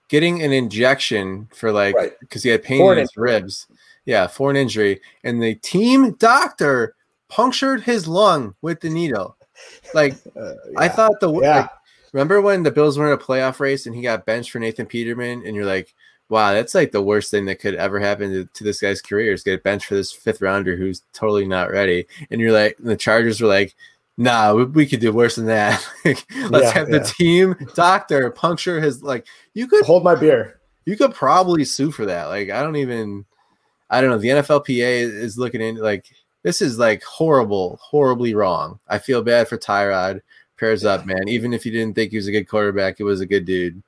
[0.09, 2.49] getting an injection for like because right.
[2.49, 3.33] he had pain in his injury.
[3.33, 3.67] ribs.
[4.07, 6.95] Yeah, for an injury, and the team doctor
[7.29, 9.37] punctured his lung with the needle.
[9.93, 10.79] Like uh, yeah.
[10.79, 11.61] I thought the yeah.
[11.61, 11.71] Like,
[12.13, 14.87] remember when the Bills were in a playoff race and he got benched for Nathan
[14.87, 15.95] Peterman, and you're like,
[16.29, 19.33] wow, that's like the worst thing that could ever happen to, to this guy's career
[19.33, 22.07] is get benched for this fifth rounder who's totally not ready.
[22.31, 23.75] And you're like, the Chargers were like,
[24.17, 25.87] nah, we, we could do worse than that.
[26.05, 26.99] Let's yeah, have yeah.
[26.99, 29.27] the team doctor puncture his like.
[29.55, 30.61] You could hold my beer.
[30.85, 32.27] You could probably sue for that.
[32.27, 33.25] Like, I don't even.
[33.91, 34.19] I don't know.
[34.19, 36.05] The NFLPA is looking into like
[36.43, 38.81] this is like horrible, horribly wrong.
[38.89, 40.21] I feel bad for Tyrod.
[40.59, 41.29] Pairs up, man.
[41.29, 43.83] Even if you didn't think he was a good quarterback, he was a good dude.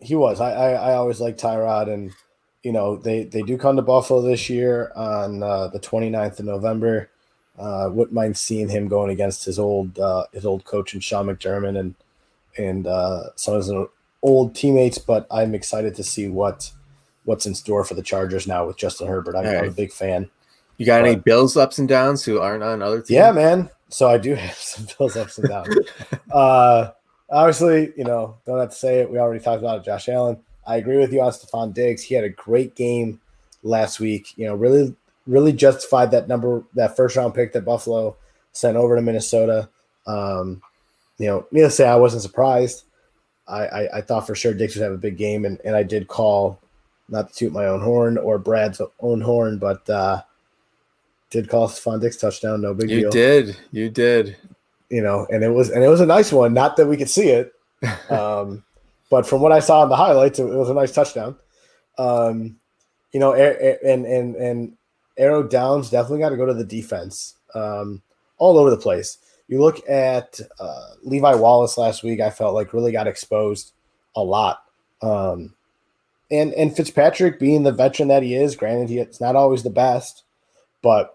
[0.00, 0.40] He was.
[0.40, 2.12] I I, I always like Tyrod, and
[2.62, 6.46] you know they they do come to Buffalo this year on uh, the 29th of
[6.46, 7.10] November.
[7.56, 11.26] Uh, wouldn't mind seeing him going against his old uh, his old coach and Sean
[11.26, 11.94] McDermott and
[12.58, 13.72] and uh, some of his
[14.22, 14.98] old teammates.
[14.98, 16.72] But I'm excited to see what
[17.24, 19.36] what's in store for the Chargers now with Justin Herbert.
[19.36, 19.58] I'm, right.
[19.58, 20.28] I'm a big fan.
[20.76, 23.10] You got but, any Bills ups and downs who aren't on other teams?
[23.10, 23.70] Yeah, man.
[23.88, 25.76] So I do have some Bills ups and downs.
[26.32, 26.90] uh,
[27.30, 29.10] obviously, you know, don't have to say it.
[29.10, 30.38] We already talked about it, Josh Allen.
[30.66, 32.02] I agree with you on Stefon Diggs.
[32.02, 33.20] He had a great game
[33.62, 34.36] last week.
[34.36, 34.94] You know, really
[35.26, 38.16] really justified that number, that first round pick that Buffalo
[38.52, 39.68] sent over to Minnesota.
[40.06, 40.62] Um,
[41.18, 42.84] you know, needless to say, I wasn't surprised.
[43.46, 45.82] I, I, I, thought for sure Diggs would have a big game, and, and I
[45.82, 46.58] did call,
[47.08, 50.22] not to toot my own horn or Brad's own horn, but uh,
[51.34, 51.68] did call
[51.98, 52.60] Diggs touchdown.
[52.60, 53.04] No big you deal.
[53.06, 53.56] You did.
[53.72, 54.36] You did.
[54.88, 56.54] You know, and it was and it was a nice one.
[56.54, 57.52] Not that we could see it,
[58.10, 58.62] um,
[59.10, 61.36] but from what I saw in the highlights, it, it was a nice touchdown.
[61.98, 62.56] Um,
[63.12, 64.76] you know, and and and
[65.18, 68.00] Arrow Downs definitely got to go to the defense um,
[68.38, 69.18] all over the place.
[69.48, 73.72] You look at uh, Levi Wallace last week, I felt like really got exposed
[74.14, 74.62] a lot.
[75.02, 75.54] Um,
[76.30, 79.70] and and Fitzpatrick being the veteran that he is, granted he it's not always the
[79.70, 80.22] best,
[80.82, 81.13] but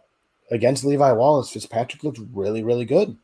[0.52, 3.18] against Levi Wallace, Fitzpatrick looked really really good,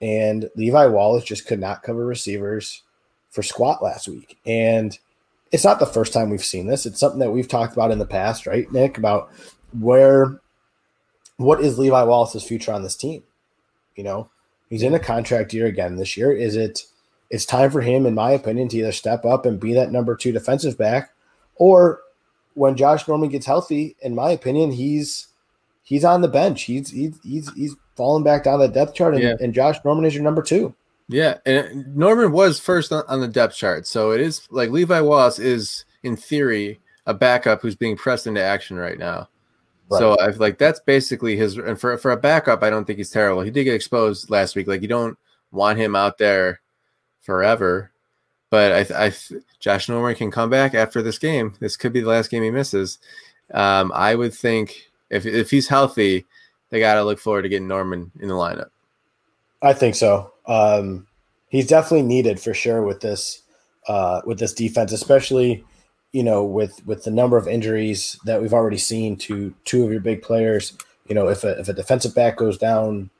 [0.00, 2.82] and Levi Wallace just could not cover receivers
[3.30, 4.38] for squat last week.
[4.46, 4.96] And
[5.50, 6.86] it's not the first time we've seen this.
[6.86, 8.98] It's something that we've talked about in the past, right, Nick?
[8.98, 9.30] About
[9.78, 10.40] where
[11.36, 13.22] what is Levi Wallace's future on this team?
[13.96, 14.30] You know,
[14.70, 16.32] he's in a contract year again this year.
[16.32, 16.84] Is it
[17.30, 20.14] it's time for him, in my opinion, to either step up and be that number
[20.14, 21.12] two defensive back,
[21.56, 22.00] or
[22.54, 25.28] when Josh Norman gets healthy, in my opinion, he's
[25.84, 26.62] he's on the bench.
[26.62, 29.34] He's he's he's, he's falling back down the depth chart, and, yeah.
[29.40, 30.74] and Josh Norman is your number two.
[31.08, 35.38] Yeah, and Norman was first on the depth chart, so it is like Levi Wallace
[35.38, 39.28] is in theory a backup who's being pressed into action right now.
[39.90, 39.98] Right.
[39.98, 41.56] So I've like that's basically his.
[41.58, 43.42] And for for a backup, I don't think he's terrible.
[43.42, 44.66] He did get exposed last week.
[44.66, 45.18] Like you don't
[45.52, 46.60] want him out there
[47.20, 47.90] forever.
[48.50, 49.12] But I, I
[49.58, 51.54] Josh Norman can come back after this game.
[51.60, 52.98] This could be the last game he misses.
[53.52, 56.26] Um, I would think if if he's healthy,
[56.70, 58.70] they got to look forward to getting Norman in the lineup.
[59.62, 60.32] I think so.
[60.46, 61.06] Um,
[61.48, 63.42] he's definitely needed for sure with this
[63.88, 65.64] uh, with this defense, especially
[66.14, 69.90] you know, with with the number of injuries that we've already seen to two of
[69.90, 73.10] your big players, you know, if a if a defensive back goes down,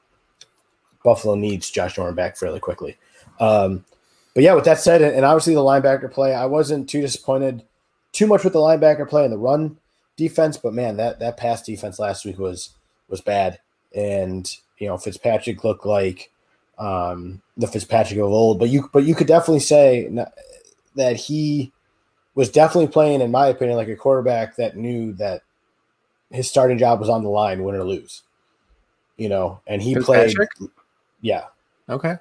[1.03, 2.97] Buffalo needs Josh Norman back fairly quickly.
[3.41, 3.85] Um,
[4.33, 7.65] but yeah, with that said, and obviously the linebacker play, I wasn't too disappointed
[8.13, 9.77] too much with the linebacker play and the run
[10.17, 12.71] defense, but man, that that pass defense last week was
[13.09, 13.59] was bad,
[13.95, 16.31] and you know Fitzpatrick looked like
[16.79, 20.11] um, the Fitzpatrick of old, but you but you could definitely say
[20.97, 21.73] that he
[22.35, 25.43] was definitely playing, in my opinion, like a quarterback that knew that
[26.31, 28.23] his starting job was on the line, win or lose.
[29.17, 30.35] You know, and he played.
[31.21, 31.45] Yeah.
[31.89, 32.17] Okay.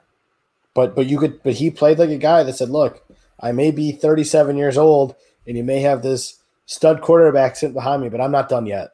[0.76, 3.04] But but you could but he played like a guy that said, "Look,
[3.40, 5.16] I may be 37 years old,
[5.48, 8.90] and you may have this stud quarterback sitting behind me, but I'm not done yet."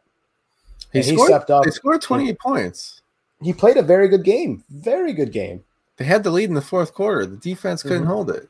[0.92, 1.66] He, scored, he stepped up.
[1.66, 3.02] He scored 28 points.
[3.42, 4.64] He played a very good game.
[4.70, 5.64] Very good game.
[5.98, 7.26] They had the lead in the fourth quarter.
[7.26, 8.12] The defense couldn't mm-hmm.
[8.12, 8.50] hold it.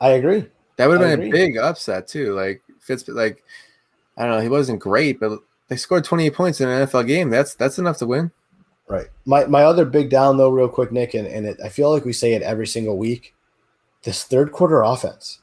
[0.00, 0.46] I agree.
[0.76, 2.34] That would have been a big upset too.
[2.34, 3.44] Like Fitz, like
[4.16, 7.30] I don't know, he wasn't great, but they scored 28 points in an NFL game.
[7.30, 8.30] That's that's enough to win.
[8.86, 9.08] Right.
[9.26, 12.04] My my other big down though, real quick, Nick, and, and it, I feel like
[12.04, 13.34] we say it every single week.
[14.04, 15.40] This third quarter offense,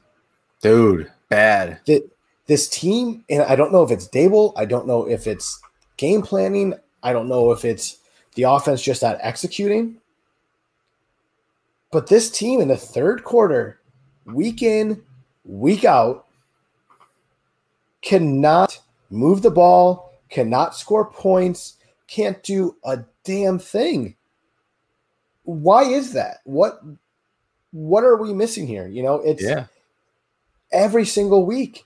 [0.61, 1.79] dude, bad.
[1.85, 2.09] The,
[2.47, 5.59] this team, and I don't know if it's Daboll, I don't know if it's
[5.97, 7.97] game planning, I don't know if it's
[8.35, 9.97] the offense just not executing.
[11.91, 13.79] But this team in the third quarter,
[14.25, 15.01] week in,
[15.45, 16.25] week out,
[18.01, 18.79] cannot
[19.09, 21.75] move the ball, cannot score points,
[22.07, 24.15] can't do a damn thing.
[25.43, 26.37] Why is that?
[26.43, 26.81] What
[27.71, 28.87] what are we missing here?
[28.87, 29.65] You know, it's Yeah.
[30.71, 31.83] every single week.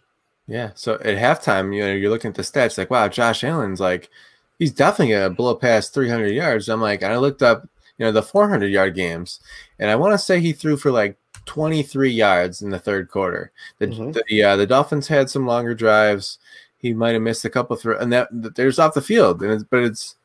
[0.49, 0.71] Yeah.
[0.75, 4.09] So at halftime, you know, you're looking at the stats like, wow, Josh Allen's like,
[4.57, 6.67] he's definitely gonna blow past 300 yards.
[6.69, 9.39] I'm like, and I looked up, you know, the 400 yard games,
[9.77, 13.51] and I want to say he threw for like 23 yards in the third quarter.
[13.79, 14.17] The Mhm.
[14.27, 16.39] the uh, the Dolphins had some longer drives.
[16.77, 19.63] He might have missed a couple through, and that there's off the field, and it's,
[19.63, 20.15] but it's.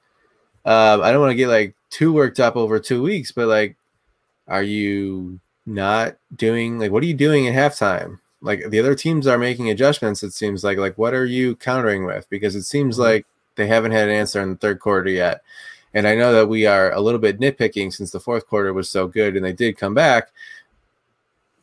[0.66, 3.76] Um, I don't want to get like too worked up over two weeks, but like,
[4.48, 8.18] are you not doing like what are you doing at halftime?
[8.44, 10.22] Like the other teams are making adjustments.
[10.22, 12.28] It seems like like what are you countering with?
[12.30, 13.00] Because it seems Mhm.
[13.00, 13.26] like
[13.56, 15.42] they haven't had an answer in the third quarter yet.
[15.94, 18.88] And I know that we are a little bit nitpicking since the fourth quarter was
[18.90, 20.30] so good and they did come back.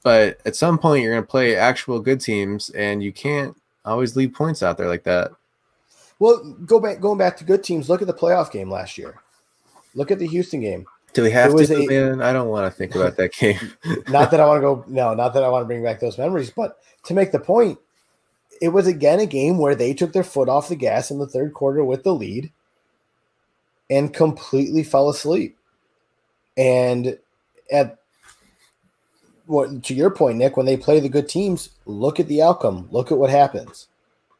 [0.04, 4.16] But at some point, you're going to play actual good teams, and you can't always
[4.16, 5.32] leave points out there like that.
[6.18, 7.88] Well, go back going back to good teams.
[7.90, 9.20] Look at the playoff game last year.
[9.94, 10.86] Look at the Houston game.
[11.14, 11.76] Do we have to?
[11.76, 13.58] a- man, I don't want to think about that game.
[14.08, 16.18] Not that I want to go no, not that I want to bring back those
[16.18, 17.80] memories, but to make the point,
[18.62, 21.28] it was again a game where they took their foot off the gas in the
[21.28, 22.52] third quarter with the lead
[23.90, 25.58] and completely fell asleep.
[26.58, 27.18] And
[27.72, 27.98] at
[29.48, 32.88] what to your point, Nick, when they play the good teams, look at the outcome.
[32.92, 33.88] Look at what happens.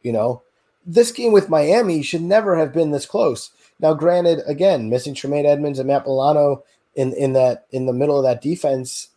[0.04, 0.42] You know,
[0.86, 3.52] this game with Miami should never have been this close.
[3.82, 6.64] Now, granted, again, missing Tremaine Edmunds and Matt Milano
[6.96, 9.10] in in that in the middle of that defense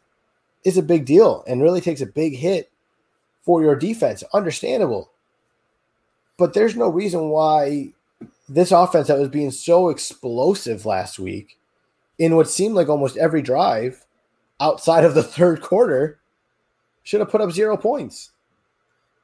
[0.65, 2.71] is a big deal and really takes a big hit
[3.43, 4.25] for your defense.
[4.33, 5.11] Understandable.
[6.39, 7.93] But there's no reason why
[8.49, 11.59] this offense that was being so explosive last week
[12.19, 14.05] in what seemed like almost every drive
[14.61, 16.19] outside of the third quarter
[17.03, 18.31] should have put up zero points.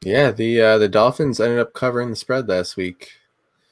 [0.05, 3.13] yeah, the uh, the Dolphins ended up covering the spread last week.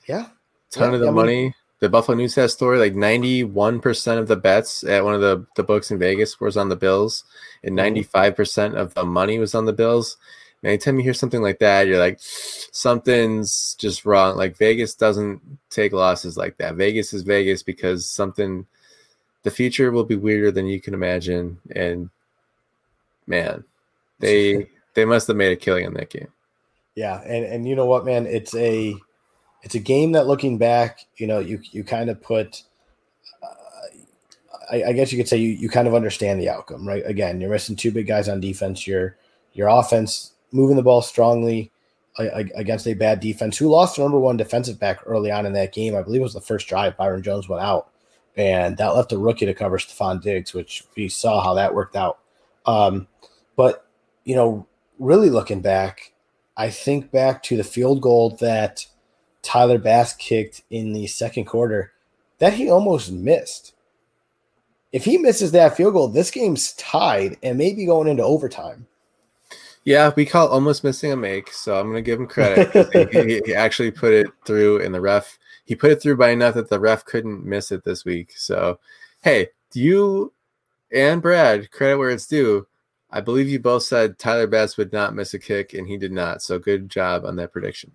[0.06, 0.28] Yeah.
[0.70, 1.54] ton Yeah, of the I mean- money.
[1.80, 5.62] The Buffalo News has story like 91% of the bets at one of the, the
[5.62, 7.24] books in Vegas was on the Bills,
[7.62, 8.04] and Mhm.
[8.04, 10.16] 95% of the money was on the Bills.
[10.62, 14.36] And anytime you hear something like that, you're like, something's just wrong.
[14.36, 16.74] Like Vegas doesn't take losses like that.
[16.74, 18.66] Vegas is Vegas because something,
[19.44, 21.60] the future will be weirder than you can imagine.
[21.76, 22.10] And
[23.28, 23.62] man,
[24.18, 26.28] they they must have made a killing on that game.
[26.96, 28.96] Yeah, and and you know what, man, it's a
[29.62, 32.62] it's a game that looking back, you know, you you kind of put.
[33.42, 33.46] Uh,
[34.70, 37.02] I, I guess you could say you, you kind of understand the outcome, right?
[37.04, 38.86] Again, you're missing two big guys on defense.
[38.86, 39.16] Your
[39.52, 41.70] your offense moving the ball strongly
[42.18, 45.72] against a bad defense who lost the number one defensive back early on in that
[45.72, 45.94] game.
[45.94, 46.96] I believe it was the first drive.
[46.96, 47.90] Byron Jones went out,
[48.36, 51.96] and that left a rookie to cover Stefon Diggs, which we saw how that worked
[51.96, 52.18] out.
[52.66, 53.06] Um,
[53.56, 53.86] but
[54.24, 54.66] you know,
[54.98, 56.12] really looking back,
[56.56, 58.86] I think back to the field goal that
[59.48, 61.92] Tyler Bass kicked in the second quarter
[62.38, 63.72] that he almost missed.
[64.92, 68.86] If he misses that field goal, this game's tied and maybe going into overtime.
[69.84, 73.10] Yeah, we call almost missing a make, so I'm gonna give him credit.
[73.10, 76.54] he, he- actually put it through, and the ref he put it through by enough
[76.54, 78.34] that the ref couldn't miss it this week.
[78.36, 78.78] So,
[79.22, 80.34] hey, you
[80.92, 82.66] and Brad credit where it's due.
[83.10, 86.12] I believe you both said Tyler Bass would not miss a kick, and he did
[86.12, 86.42] not.
[86.42, 87.92] So, good job on that prediction.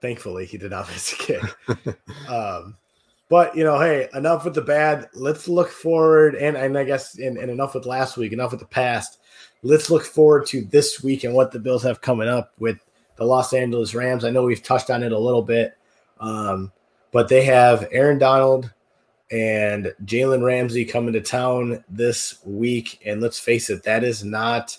[0.00, 1.42] Thankfully, he did not miss a kick.
[2.28, 2.76] um,
[3.28, 5.08] but you know, hey, enough with the bad.
[5.14, 8.32] Let's look forward, and and I guess and, and enough with last week.
[8.32, 9.18] Enough with the past.
[9.62, 12.78] Let's look forward to this week and what the Bills have coming up with
[13.16, 14.24] the Los Angeles Rams.
[14.24, 15.76] I know we've touched on it a little bit,
[16.20, 16.70] um,
[17.10, 18.72] but they have Aaron Donald
[19.30, 23.00] and Jalen Ramsey coming to town this week.
[23.04, 24.78] And let's face it, that is not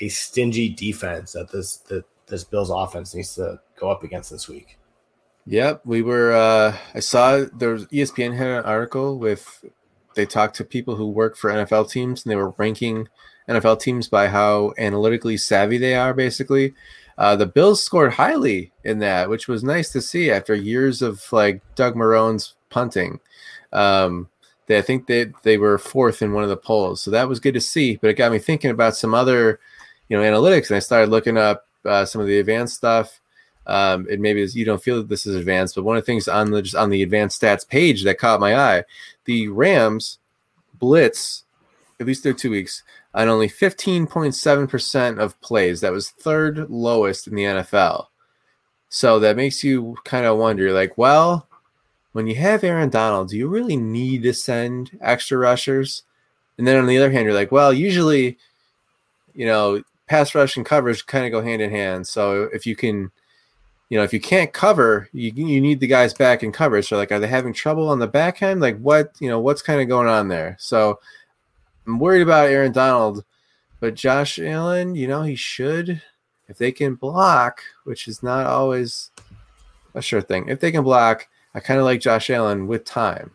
[0.00, 4.48] a stingy defense that this that this Bills offense needs to go up against this
[4.48, 4.78] week.
[5.46, 6.32] Yep, we were.
[6.32, 9.64] Uh, I saw there was ESPN had an article with
[10.14, 13.08] they talked to people who work for NFL teams and they were ranking
[13.48, 16.14] NFL teams by how analytically savvy they are.
[16.14, 16.74] Basically,
[17.18, 21.22] uh, the Bills scored highly in that, which was nice to see after years of
[21.32, 23.20] like Doug Marrone's punting.
[23.72, 24.28] Um,
[24.66, 27.40] they, I think they they were fourth in one of the polls, so that was
[27.40, 27.96] good to see.
[27.96, 29.58] But it got me thinking about some other,
[30.08, 33.20] you know, analytics, and I started looking up uh, some of the advanced stuff
[33.66, 36.06] um, and maybe it's- you don't feel that this is advanced, but one of the
[36.06, 38.84] things on the just on the advanced stats page that caught my eye,
[39.26, 40.18] the Rams
[40.74, 41.44] blitz,
[42.00, 42.82] at least through two weeks,
[43.14, 45.80] on only 15.7% of plays.
[45.80, 48.06] That was third lowest in the NFL.
[48.88, 51.46] So that makes you kind of wonder, like, well,
[52.12, 56.02] when you have Aaron Donald, do you really need to send extra rushers?
[56.58, 58.36] And then on the other hand, you're like, well, usually,
[59.32, 62.04] you know, pass rush and coverage kind of go hand in hand.
[62.04, 63.12] So if you can,
[63.88, 66.88] you know, if you can't cover, you you need the guys back in coverage.
[66.88, 68.60] So like, are they having trouble on the back end?
[68.60, 70.56] Like what you know, what's kind of going on there?
[70.58, 70.98] So
[71.86, 73.24] I'm worried about Aaron Donald,
[73.78, 76.02] but Josh Allen, you know, he should
[76.48, 79.12] if they can block, which is not always
[79.94, 80.48] a sure thing.
[80.48, 83.30] If they can block, I kind of like Josh Allen with time.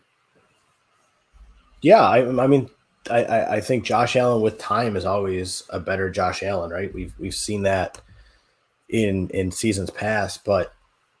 [1.80, 2.68] Yeah, I, I mean,
[3.10, 6.92] I, I think Josh Allen with time is always a better Josh Allen, right?
[6.92, 8.00] We've we've seen that
[8.88, 10.72] in in seasons past, but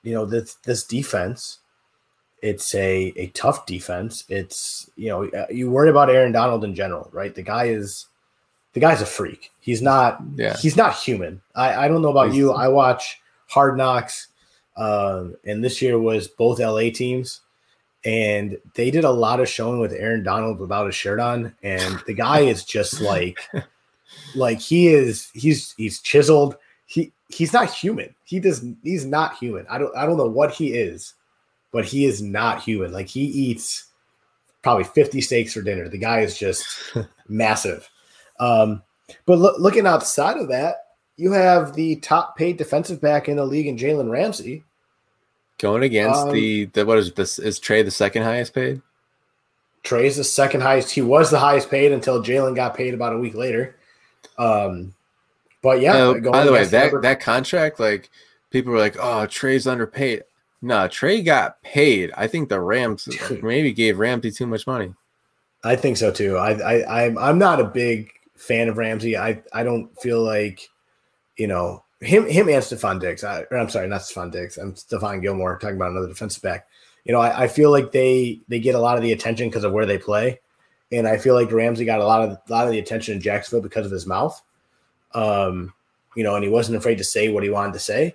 [0.02, 1.58] you know this this defense,
[2.42, 4.24] it's a a tough defense.
[4.28, 7.34] It's you know uh, you worry about Aaron Donald in general, right?
[7.34, 8.06] The guy is
[8.72, 9.50] the guy's a freak.
[9.60, 10.56] He's not yeah.
[10.56, 11.42] he's not human.
[11.54, 12.52] I I don't know about he's, you.
[12.52, 14.28] I watch Hard Knocks,
[14.76, 17.40] um, and this year was both LA teams
[18.06, 22.00] and they did a lot of showing with Aaron Donald without a shirt on, and
[22.06, 23.40] the guy is just like,
[24.36, 26.56] like he is, he's he's chiseled.
[26.86, 28.14] He he's not human.
[28.24, 29.66] He does he's not human.
[29.68, 31.14] I don't I don't know what he is,
[31.72, 32.92] but he is not human.
[32.92, 33.86] Like he eats
[34.62, 35.88] probably 50 steaks for dinner.
[35.88, 36.64] The guy is just
[37.28, 37.88] massive.
[38.38, 38.82] Um,
[39.24, 40.76] but lo- looking outside of that,
[41.16, 44.64] you have the top paid defensive back in the league in Jalen Ramsey,
[45.58, 47.38] Going against um, the, the what is this?
[47.38, 48.82] Is Trey the second highest paid?
[49.82, 50.90] Trey's the second highest.
[50.90, 53.76] He was the highest paid until Jalen got paid about a week later.
[54.36, 54.94] Um,
[55.62, 55.96] but yeah.
[55.96, 58.10] Uh, by the way, that that contract, like
[58.50, 60.24] people were like, "Oh, Trey's underpaid."
[60.60, 62.12] No, Trey got paid.
[62.16, 63.08] I think the Rams
[63.42, 64.94] maybe gave Ramsey too much money.
[65.64, 66.36] I think so too.
[66.36, 69.16] I, I I'm I'm not a big fan of Ramsey.
[69.16, 70.68] I I don't feel like
[71.36, 73.24] you know him him and Stefon Diggs.
[73.24, 74.58] I, am sorry, not Stefon Diggs.
[74.58, 76.68] I'm Stephon Gilmore talking about another defensive back.
[77.04, 79.64] You know, I, I feel like they they get a lot of the attention because
[79.64, 80.40] of where they play,
[80.92, 83.20] and I feel like Ramsey got a lot of a lot of the attention in
[83.20, 84.40] Jacksonville because of his mouth.
[85.14, 85.72] Um,
[86.14, 88.14] you know, and he wasn't afraid to say what he wanted to say.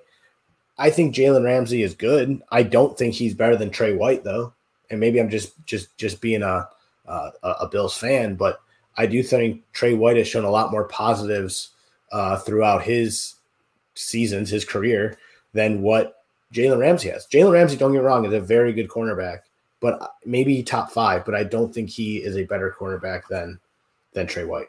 [0.78, 2.42] I think Jalen Ramsey is good.
[2.52, 4.54] I don't think he's better than Tre White though,
[4.90, 6.68] and maybe I'm just just just being a
[7.08, 8.62] a, a Bills fan, but
[8.98, 11.70] I do think Tre White has shown a lot more positives
[12.12, 13.36] uh, throughout his
[13.96, 15.18] seasons, his career,
[15.54, 16.16] than what
[16.54, 17.28] Jalen Ramsey has.
[17.28, 19.40] Jalen Ramsey, don't get me wrong, is a very good cornerback,
[19.80, 21.26] but maybe top five.
[21.26, 23.60] But I don't think he is a better cornerback than
[24.14, 24.68] than Tre White.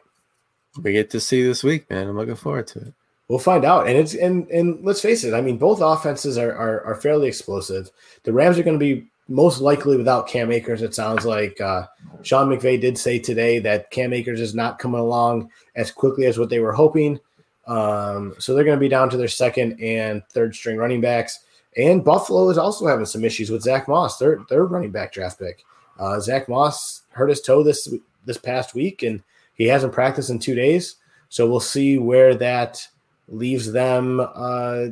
[0.81, 2.07] We get to see this week, man.
[2.07, 2.93] I'm looking forward to it.
[3.27, 3.87] We'll find out.
[3.87, 5.33] And it's and and let's face it.
[5.33, 7.89] I mean, both offenses are are, are fairly explosive.
[8.23, 10.81] The Rams are going to be most likely without Cam Akers.
[10.81, 11.87] It sounds like uh,
[12.23, 16.37] Sean McVay did say today that Cam Akers is not coming along as quickly as
[16.37, 17.19] what they were hoping.
[17.67, 21.39] Um, so they're going to be down to their second and third string running backs.
[21.77, 25.39] And Buffalo is also having some issues with Zach Moss, their their running back draft
[25.39, 25.63] pick.
[25.99, 27.91] Uh, Zach Moss hurt his toe this
[28.25, 29.23] this past week, and
[29.55, 30.97] he hasn't practiced in two days.
[31.29, 32.85] So we'll see where that
[33.27, 34.87] leaves them uh,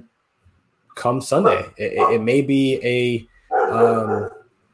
[0.95, 1.65] come Sunday.
[1.77, 3.27] It, it, may be a
[3.71, 4.29] um,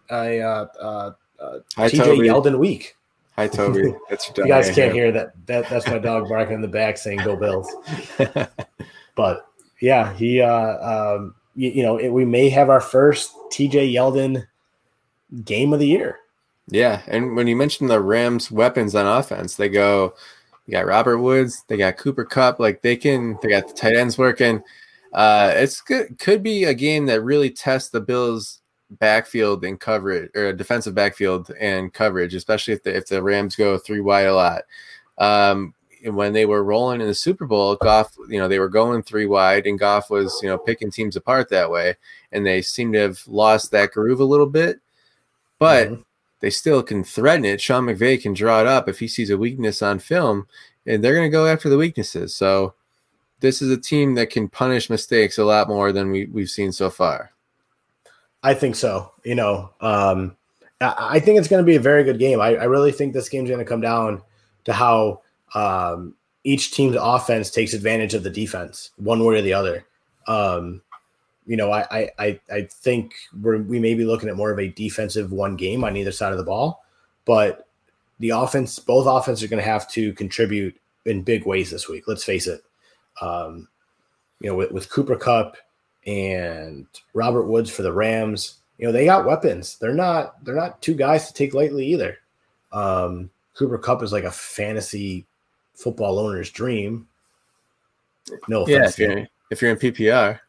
[0.10, 2.96] a uh, uh, uh TJ Yeldon week.
[3.38, 3.94] Hi, Toby.
[4.10, 5.34] That's your you guys can't hear that.
[5.46, 7.74] That that's my dog barking in the back saying "Go Bills."
[9.16, 9.48] but
[9.80, 10.42] yeah, he.
[10.42, 14.46] Uh, um, you, you know, it, we may have our first TJ Yeldon
[15.44, 16.20] game of the year.
[16.70, 20.14] Yeah, and when you mentioned the Rams' weapons on offense, they go.
[20.66, 21.64] You got Robert Woods.
[21.70, 22.60] They got Cooper Kupp.
[22.60, 23.38] Like they can.
[23.42, 24.64] They got the tight ends working.
[25.14, 26.18] Uh, it's good.
[26.20, 31.52] Could be a game that really tests the Bills' backfield and coverage or defensive backfield
[31.60, 34.64] and coverage, especially if the if the Rams go three wide a lot.
[35.18, 35.74] Um,
[36.04, 39.26] when they were rolling in the Super Bowl, Goff, you know, they were going three
[39.26, 41.96] wide, and Goff was, you know, picking teams apart that way,
[42.32, 44.80] and they seem to have lost that groove a little bit,
[45.60, 46.02] but mm-hmm.
[46.40, 47.62] they still can threaten it.
[47.62, 50.48] Sean McVay can draw it up if he sees a weakness on film,
[50.86, 52.36] and they're going to go after the weaknesses.
[52.36, 52.76] So,
[53.40, 56.72] this is a team that can punish mistakes a lot more than we, we've seen
[56.72, 57.34] so far.
[58.48, 59.12] I think so.
[59.26, 60.38] You know, um,
[60.80, 62.40] I think it's going to be a very good game.
[62.40, 64.22] I, I really think this game's going to come down
[64.64, 65.22] to how
[65.54, 69.86] um, each team's offense takes advantage of the defense, one way or the other.
[70.28, 70.82] Um,
[71.46, 74.70] you know, I I I think we're, we may be looking at more of a
[74.70, 76.86] defensive one game on either side of the ball,
[77.26, 77.68] but
[78.20, 82.08] the offense, both offenses are going to have to contribute in big ways this week.
[82.08, 82.64] Let's face it.
[83.22, 83.68] Um,
[84.40, 85.58] you know, with, with Cooper Kupp
[86.08, 88.60] and Robert Woods for the Rams.
[88.78, 89.78] You know, they got weapons.
[89.78, 92.18] They're not they're not two guys to take lightly either.
[92.72, 95.26] Um, Cooper Kupp is like a fantasy
[95.76, 97.08] football owner's dream.
[98.48, 98.98] No offense.
[98.98, 100.40] Yeah, if you're, if you're in PPR.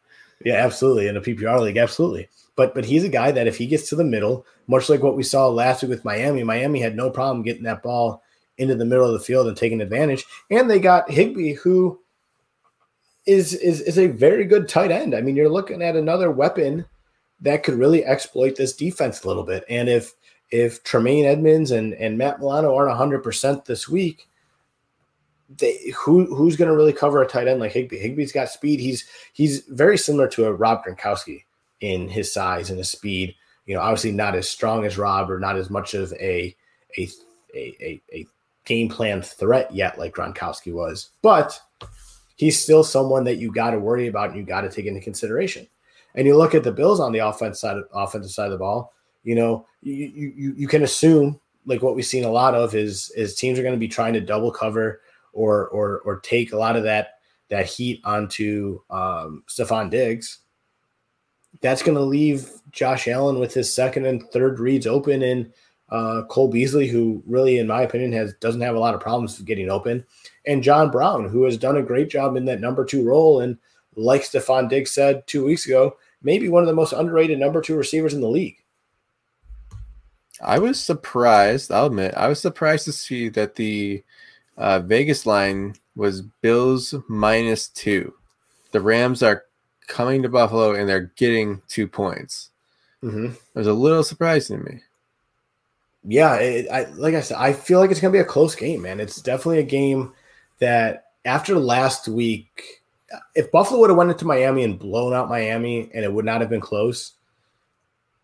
[0.45, 1.07] Yeah, absolutely.
[1.07, 2.29] In a PPR league, absolutely.
[2.55, 5.17] But but he's a guy that if he gets to the middle, much like what
[5.17, 8.21] we saw last week with Miami, Miami had no problem getting that ball
[8.57, 10.25] into the middle of the field and taking advantage.
[10.51, 11.99] And they got Higbee, who
[13.25, 15.13] is is is a very good tight end.
[15.13, 16.85] I mean, you're looking at another weapon
[17.41, 19.63] that could really exploit this defense a little bit.
[19.69, 20.13] And if
[20.51, 24.27] if Tremaine Edmunds and, and Matt Milano aren't 100 percent this week,
[25.57, 27.99] they who who's going to really cover a tight end like Higbee?
[27.99, 28.79] Higbee's got speed.
[28.79, 31.43] He's he's very similar to a Rob Gronkowski
[31.81, 33.35] in his size and his speed.
[33.65, 36.55] You know, obviously not as strong as Rob or not as much of a
[36.97, 37.09] a
[37.55, 38.27] a, a, a
[38.65, 41.59] game plan threat yet like Gronkowski was, but
[42.39, 45.01] he's still someone that you got to worry about and you got to take into
[45.01, 45.67] consideration.
[46.15, 48.93] And you look at the Bills on the offense side, offensive side of the ball.
[49.23, 53.11] You know, you you you can assume like what we've seen a lot of is
[53.11, 55.01] is teams are going to be trying to double cover
[55.33, 57.19] or or or take a lot of that
[57.49, 60.39] that heat onto um, Stefon Diggs.
[61.59, 65.51] That's going to leave Josh Allen with his second and third reads open, and
[65.91, 69.39] uh, Cole Beasley, who really, in my opinion, has doesn't have a lot of problems
[69.41, 70.05] getting open,
[70.45, 73.57] and John Brown, who has done a great job in that number two role, and
[73.95, 77.75] like Stefon Diggs said two weeks ago, maybe one of the most underrated number two
[77.75, 78.57] receivers in the league.
[80.41, 81.71] I was surprised.
[81.71, 84.03] I'll admit, I was surprised to see that the
[84.57, 88.13] uh, Vegas line was Bills minus two.
[88.71, 89.43] The Rams are
[89.87, 92.51] coming to Buffalo and they're getting two points.
[93.03, 93.25] Mm-hmm.
[93.25, 94.81] It was a little surprising to me.
[96.03, 98.81] Yeah, it, I like I said, I feel like it's gonna be a close game,
[98.81, 98.99] man.
[98.99, 100.13] It's definitely a game
[100.59, 102.83] that after last week,
[103.35, 106.41] if Buffalo would have went into Miami and blown out Miami and it would not
[106.41, 107.13] have been close,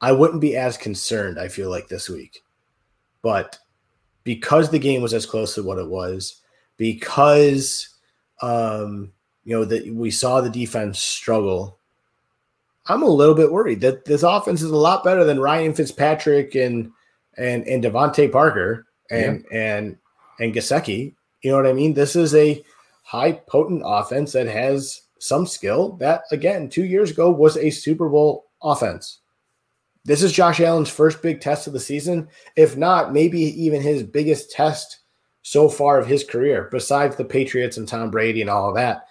[0.02, 1.40] I wouldn't be as concerned.
[1.40, 2.44] I feel like this week,
[3.22, 3.60] but
[4.24, 6.42] because the game was as close to what it was,
[6.78, 7.90] because
[8.42, 9.12] um,
[9.44, 11.80] you know that we saw the defense struggle.
[12.88, 16.54] I'm a little bit worried that this offense is a lot better than Ryan Fitzpatrick
[16.54, 16.92] and
[17.38, 19.58] and and DeVante Parker and yeah.
[19.58, 19.98] and
[20.40, 21.14] and Gesicki.
[21.42, 21.94] You know what I mean?
[21.94, 22.64] This is a
[23.04, 28.10] high potent offense that has some skill that again two years ago was a Super
[28.10, 29.20] Bowl offense.
[30.04, 32.28] This is Josh Allen's first big test of the season.
[32.56, 35.00] If not, maybe even his biggest test
[35.42, 39.08] so far of his career, besides the Patriots and Tom Brady and all of that.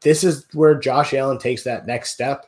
[0.00, 2.46] This is where Josh Allen takes that next step.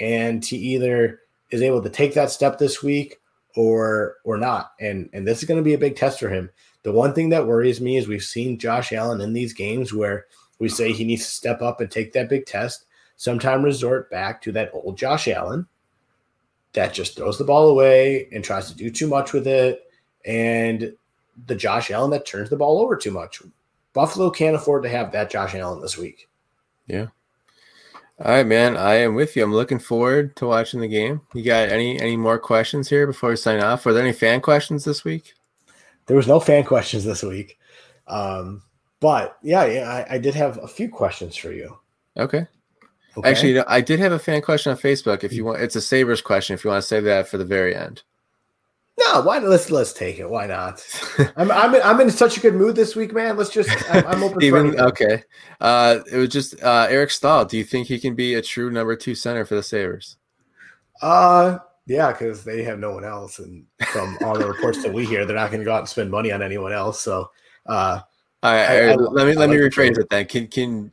[0.00, 3.18] And he either is able to take that step this week
[3.56, 4.72] or or not.
[4.80, 6.50] And and this is going to be a big test for him.
[6.82, 10.26] The one thing that worries me is we've seen Josh Allen in these games where
[10.58, 12.86] we say he needs to step up and take that big test,
[13.16, 15.66] sometime resort back to that old Josh Allen
[16.72, 19.82] that just throws the ball away and tries to do too much with it,
[20.24, 20.94] and
[21.46, 23.42] the Josh Allen that turns the ball over too much.
[23.92, 26.28] Buffalo can't afford to have that Josh Allen this week.
[26.86, 27.08] Yeah.
[28.18, 28.76] All right, man.
[28.76, 29.42] I am with you.
[29.42, 31.22] I'm looking forward to watching the game.
[31.34, 33.84] You got any any more questions here before we sign off?
[33.84, 35.34] Were there any fan questions this week?
[36.06, 37.58] There was no fan questions this week.
[38.06, 38.62] Um,
[39.00, 41.78] but yeah, yeah, I, I did have a few questions for you.
[42.16, 42.46] Okay.
[43.16, 43.28] Okay.
[43.28, 45.24] Actually, you know, I did have a fan question on Facebook.
[45.24, 46.54] If you want, it's a Sabres question.
[46.54, 48.02] If you want to save that for the very end.
[48.98, 49.38] No, why?
[49.38, 50.28] Let's let's take it.
[50.28, 50.84] Why not?
[51.36, 53.36] I'm I'm in, I'm in such a good mood this week, man.
[53.36, 53.70] Let's just.
[53.90, 54.42] I'm, I'm open.
[54.42, 55.22] Even okay.
[55.60, 57.46] Uh, it was just uh, Eric Staal.
[57.46, 60.18] Do you think he can be a true number two center for the Sabres?
[61.00, 65.06] Uh, yeah, because they have no one else, and from all the reports that we
[65.06, 67.00] hear, they're not going to go out and spend money on anyone else.
[67.00, 67.30] So,
[67.66, 68.00] uh,
[68.42, 70.26] all right, I, I, let me I let like me rephrase it then.
[70.26, 70.90] Can can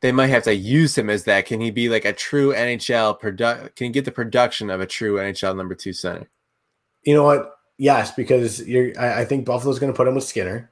[0.00, 1.46] they might have to use him as that.
[1.46, 3.76] Can he be like a true NHL product?
[3.76, 6.28] Can he get the production of a true NHL number two center?
[7.02, 7.54] You know what?
[7.78, 8.92] Yes, because you're.
[8.98, 10.70] I, I think Buffalo's going to put him with Skinner.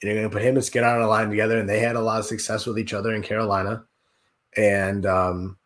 [0.00, 1.96] And you're going to put him and Skinner on a line together, and they had
[1.96, 3.84] a lot of success with each other in Carolina.
[4.56, 5.56] And um,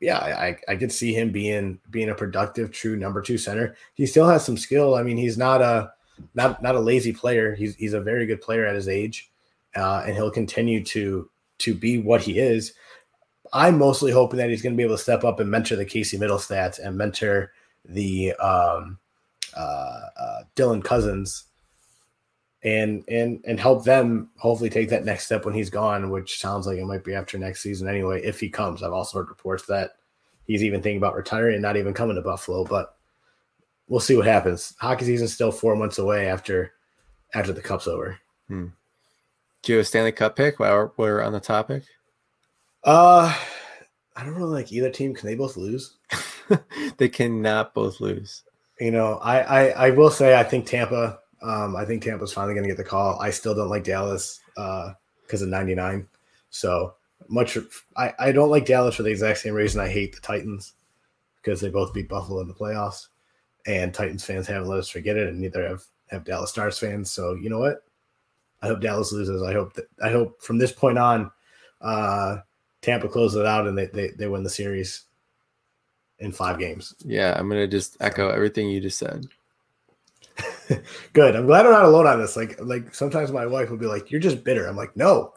[0.00, 3.76] yeah, I, I could see him being being a productive, true number two center.
[3.94, 4.94] He still has some skill.
[4.94, 5.92] I mean, he's not a
[6.34, 7.54] not not a lazy player.
[7.54, 9.30] He's he's a very good player at his age,
[9.76, 12.74] uh, and he'll continue to to be what he is.
[13.52, 15.84] I'm mostly hoping that he's going to be able to step up and mentor the
[15.84, 17.52] Casey Mittelstadt and mentor
[17.84, 18.98] the um,
[19.56, 21.44] uh, uh, Dylan Cozens
[22.62, 26.66] and and and help them hopefully take that next step when he's gone, which sounds
[26.66, 28.82] like it might be after next season anyway, if he comes.
[28.82, 29.96] I've also heard reports that
[30.46, 32.96] he's even thinking about retiring and not even coming to Buffalo, but
[33.88, 34.74] we'll see what happens.
[34.80, 36.72] Hockey season's still four months away after
[37.34, 38.18] after the cup's over.
[38.48, 38.68] Hmm.
[39.62, 41.84] Do you have a Stanley Cup pick while we're on the topic?
[42.82, 43.34] Uh,
[44.14, 45.14] I don't really like either team.
[45.14, 45.96] Can they both lose?
[46.98, 48.42] they cannot both lose.
[48.80, 51.20] You know, I, I, I will say I think Tampa.
[51.42, 53.18] Um, I think Tampa's finally going to get the call.
[53.20, 56.08] I still don't like Dallas because uh, of 99.
[56.50, 56.94] So
[57.28, 57.58] much.
[57.96, 60.72] I, I don't like Dallas for the exact same reason I hate the Titans
[61.36, 63.08] because they both beat Buffalo in the playoffs,
[63.66, 67.10] and Titans fans haven't let us forget it, and neither have have Dallas Stars fans.
[67.10, 67.84] So you know what?
[68.62, 69.42] I hope Dallas loses.
[69.42, 71.30] I hope that I hope from this point on,
[71.80, 72.38] uh,
[72.80, 75.04] Tampa closes it out and they, they they win the series
[76.18, 76.94] in five games.
[77.04, 79.26] Yeah, I'm gonna just echo everything you just said.
[81.12, 81.36] Good.
[81.36, 82.36] I'm glad I'm not alone on this.
[82.36, 85.32] Like like sometimes my wife will be like, "You're just bitter." I'm like, "No."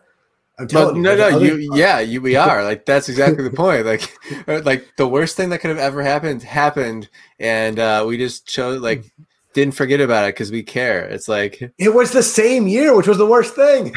[0.60, 1.18] I'm telling but, you.
[1.18, 1.70] No, no, you.
[1.76, 2.22] Yeah, you.
[2.22, 2.64] We are.
[2.64, 3.86] Like that's exactly the point.
[3.86, 7.10] Like, like the worst thing that could have ever happened happened,
[7.40, 9.06] and uh, we just chose like
[9.54, 11.06] didn't forget about it because we care.
[11.06, 13.94] It's like it was the same year, which was the worst thing.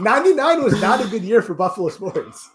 [0.00, 2.50] 99 was not a good year for Buffalo sports.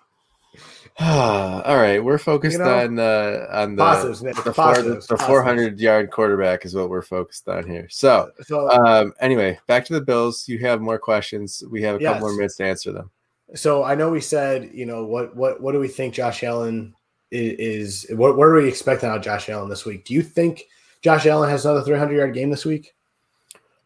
[1.00, 5.24] All right, we're focused you know, on uh, on the positives, the, positives, four, the
[5.24, 7.88] 400 yard quarterback is what we're focused on here.
[7.90, 10.48] So, so um, anyway, back to the Bills.
[10.48, 11.64] You have more questions.
[11.70, 12.14] We have a yes.
[12.14, 13.10] couple more minutes to answer them.
[13.56, 16.94] So I know we said, you know, what what what do we think Josh Allen
[17.32, 18.06] is?
[18.06, 20.06] is what what are we expecting out of Josh Allen this week?
[20.06, 20.64] Do you think
[21.02, 22.94] Josh Allen has another 300 yard game this week?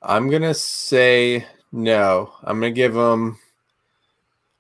[0.02, 2.34] I'm gonna say no.
[2.44, 3.38] I'm gonna give him.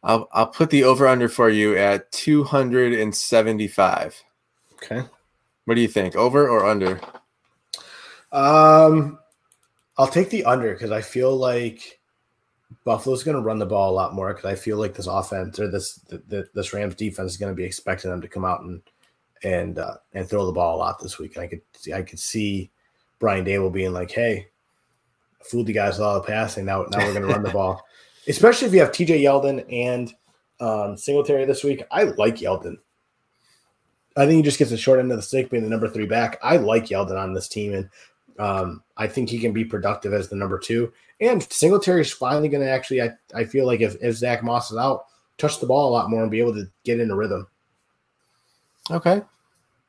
[0.06, 4.24] I'll I'll put the over under for you at 275.
[4.74, 5.02] Okay.
[5.66, 6.16] What do you think?
[6.16, 7.02] Over or under?
[8.32, 9.18] Um,
[9.98, 12.00] I'll take the under because I feel like
[12.84, 15.60] Buffalo's going to run the ball a lot more because I feel like this offense
[15.60, 18.46] or this the, the, this Rams defense is going to be expecting them to come
[18.46, 18.84] out and
[19.44, 21.36] and uh, and throw the ball a lot this week.
[21.36, 22.70] And I could see I could see
[23.18, 24.50] Brian Daboll being like, "Hey,
[25.44, 26.66] fooled you guys with all the passing.
[26.66, 27.84] Now now we're going to run the ball."
[28.28, 29.24] Especially if you have T.J.
[29.24, 30.14] Yeldon and
[30.60, 31.84] um, Singletary this week.
[31.92, 32.78] I like Yeldon.
[34.18, 36.06] I think he just gets the short end of the stick being the number three
[36.06, 36.40] back.
[36.42, 37.90] I like Yeldon on this team, and
[38.40, 40.92] um, I think he can be productive as the number two.
[41.20, 44.72] And Singletary is finally going to actually, I, I feel like if, if Zach Moss
[44.72, 45.06] is out,
[45.38, 47.48] touch the ball a lot more and be able to get in a rhythm.
[48.92, 49.22] Okay.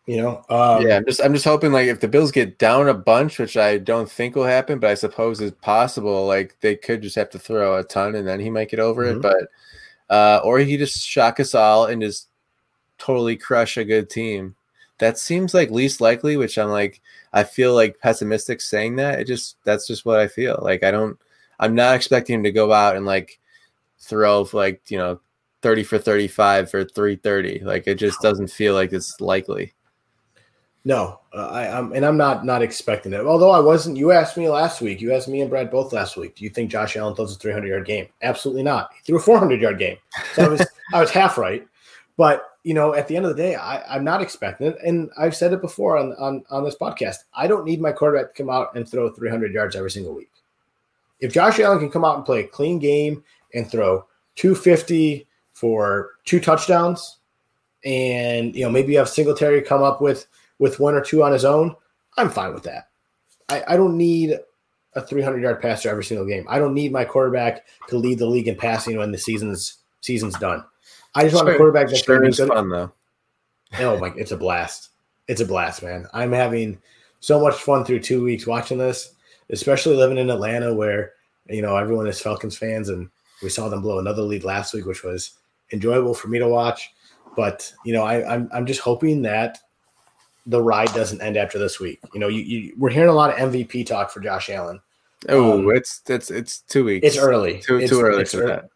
[0.07, 2.89] You know, um, yeah, I'm just I'm just hoping like if the Bills get down
[2.89, 6.27] a bunch, which I don't think will happen, but I suppose is possible.
[6.27, 9.05] Like they could just have to throw a ton and then he might get over
[9.05, 9.19] mm-hmm.
[9.19, 9.23] it.
[9.23, 12.29] But uh, or he just shock us all and just
[12.99, 14.55] totally crush a good team.
[14.99, 17.01] That seems like least likely, which I'm like
[17.33, 19.19] I feel like pessimistic saying that.
[19.19, 20.57] It just that's just what I feel.
[20.63, 21.19] Like I don't
[21.59, 23.41] I'm not expecting him to go out and like
[23.99, 25.21] throw like you know
[25.63, 29.75] 30 for 35 for 330 like it just doesn't feel like it's likely
[30.87, 33.23] no, uh, I, am and I'm not not expecting it.
[33.23, 33.97] Although I wasn't.
[33.97, 35.01] You asked me last week.
[35.01, 36.37] You asked me and Brad both last week.
[36.37, 38.07] Do you think Josh Allen throws a 300 yard game?
[38.23, 38.91] Absolutely not.
[38.95, 39.97] He threw a 400 yard game.
[40.35, 40.65] So I was
[40.95, 41.67] I was half right.
[42.17, 44.79] But you know, at the end of the day, I, I'm not expecting it.
[44.87, 47.17] And I've said it before on, on on this podcast.
[47.35, 50.31] I don't need my quarterback to come out and throw 300 yards every single week.
[51.19, 53.25] If Josh Allen can come out and play a clean game
[53.55, 54.07] and throw
[54.37, 57.17] 250 for two touchdowns,
[57.85, 60.29] and you know maybe you have Singletary come up with
[60.59, 61.75] with one or two on his own,
[62.17, 62.89] I'm fine with that.
[63.49, 64.39] I, I don't need
[64.95, 66.47] a 300 yard passer every single game.
[66.49, 70.39] I don't need my quarterback to lead the league in passing when the season's season's
[70.39, 70.65] done.
[71.15, 72.55] I just want a quarterback that's sure going to be good.
[72.55, 72.93] fun though.
[73.79, 74.91] Oh my, it's a blast!
[75.29, 76.07] It's a blast, man.
[76.13, 76.79] I'm having
[77.21, 79.15] so much fun through two weeks watching this,
[79.51, 81.13] especially living in Atlanta where
[81.49, 83.11] you know everyone is Falcons fans, and
[83.43, 85.33] we saw them blow another lead last week, which was
[85.73, 86.91] enjoyable for me to watch.
[87.37, 89.59] But you know, I, I'm I'm just hoping that
[90.47, 92.01] the ride doesn't end after this week.
[92.15, 94.81] You know, you, you we're hearing a lot of MVP talk for Josh Allen.
[95.29, 97.07] Oh, um, it's it's it's two weeks.
[97.07, 97.61] It's early.
[97.61, 98.71] Too it's, too early it's, for that.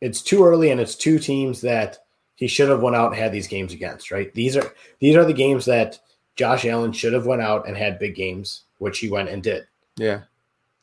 [0.00, 1.98] It's too early, and it's two teams that
[2.34, 4.10] he should have went out and had these games against.
[4.10, 4.32] Right?
[4.34, 5.98] These are these are the games that
[6.36, 9.66] Josh Allen should have went out and had big games, which he went and did.
[9.96, 10.22] Yeah.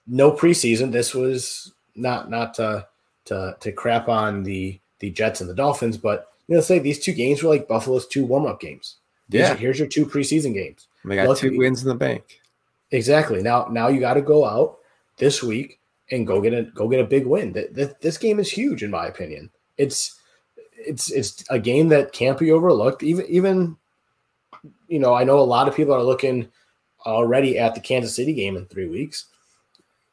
[0.07, 0.91] No preseason.
[0.91, 2.87] This was not not to
[3.25, 6.99] to to crap on the the Jets and the Dolphins, but you know, say these
[6.99, 8.97] two games were like Buffalo's two warm up games.
[9.29, 9.55] Yeah.
[9.55, 10.87] Here's your two preseason games.
[11.05, 12.41] They got Luckily, two wins in the bank.
[12.91, 13.41] Exactly.
[13.41, 14.77] Now, now you got to go out
[15.17, 15.79] this week
[16.11, 17.53] and go get a go get a big win.
[17.53, 19.49] That This game is huge, in my opinion.
[19.77, 20.19] It's
[20.75, 23.03] it's it's a game that can't be overlooked.
[23.03, 23.77] Even even
[24.87, 26.49] you know, I know a lot of people are looking
[27.05, 29.25] already at the Kansas City game in three weeks,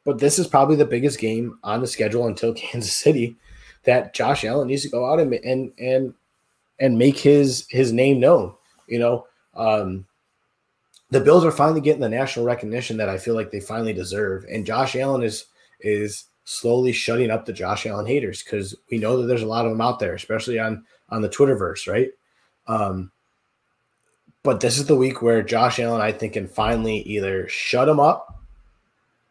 [0.03, 3.37] but this is probably the biggest game on the schedule until Kansas City
[3.83, 6.13] that Josh Allen needs to go out and and and
[6.79, 8.53] and make his his name known.
[8.91, 10.05] You know, um,
[11.11, 14.45] the Bills are finally getting the national recognition that I feel like they finally deserve,
[14.51, 15.45] and Josh Allen is
[15.79, 19.65] is slowly shutting up the Josh Allen haters because we know that there's a lot
[19.65, 22.09] of them out there, especially on on the Twitterverse, right?
[22.67, 23.11] Um,
[24.43, 27.99] but this is the week where Josh Allen, I think, can finally either shut him
[27.99, 28.41] up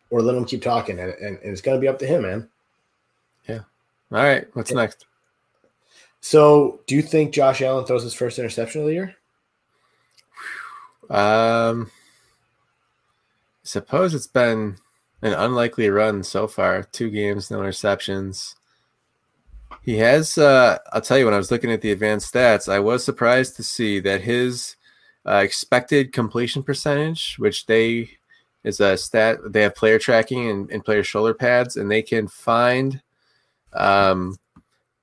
[0.09, 2.23] or let him keep talking, and, and, and it's going to be up to him,
[2.23, 2.49] man.
[3.49, 3.61] Yeah.
[4.13, 4.47] All right.
[4.55, 4.77] What's yeah.
[4.77, 5.07] next?
[6.21, 9.17] So, do you think Josh Allen throws his first interception of the year?
[11.11, 11.91] Um,
[13.63, 14.77] suppose it's been
[15.23, 16.85] an unlikely run so far.
[16.85, 18.55] Two games, no interceptions.
[19.83, 20.39] He has.
[20.39, 23.57] Uh, I'll tell you, when I was looking at the advanced stats, I was surprised
[23.57, 24.77] to see that his
[25.27, 28.11] uh, expected completion percentage, which they
[28.63, 32.29] is a stat, they have player tracking and, and player shoulder pads, and they can
[32.29, 33.01] find
[33.73, 34.37] um,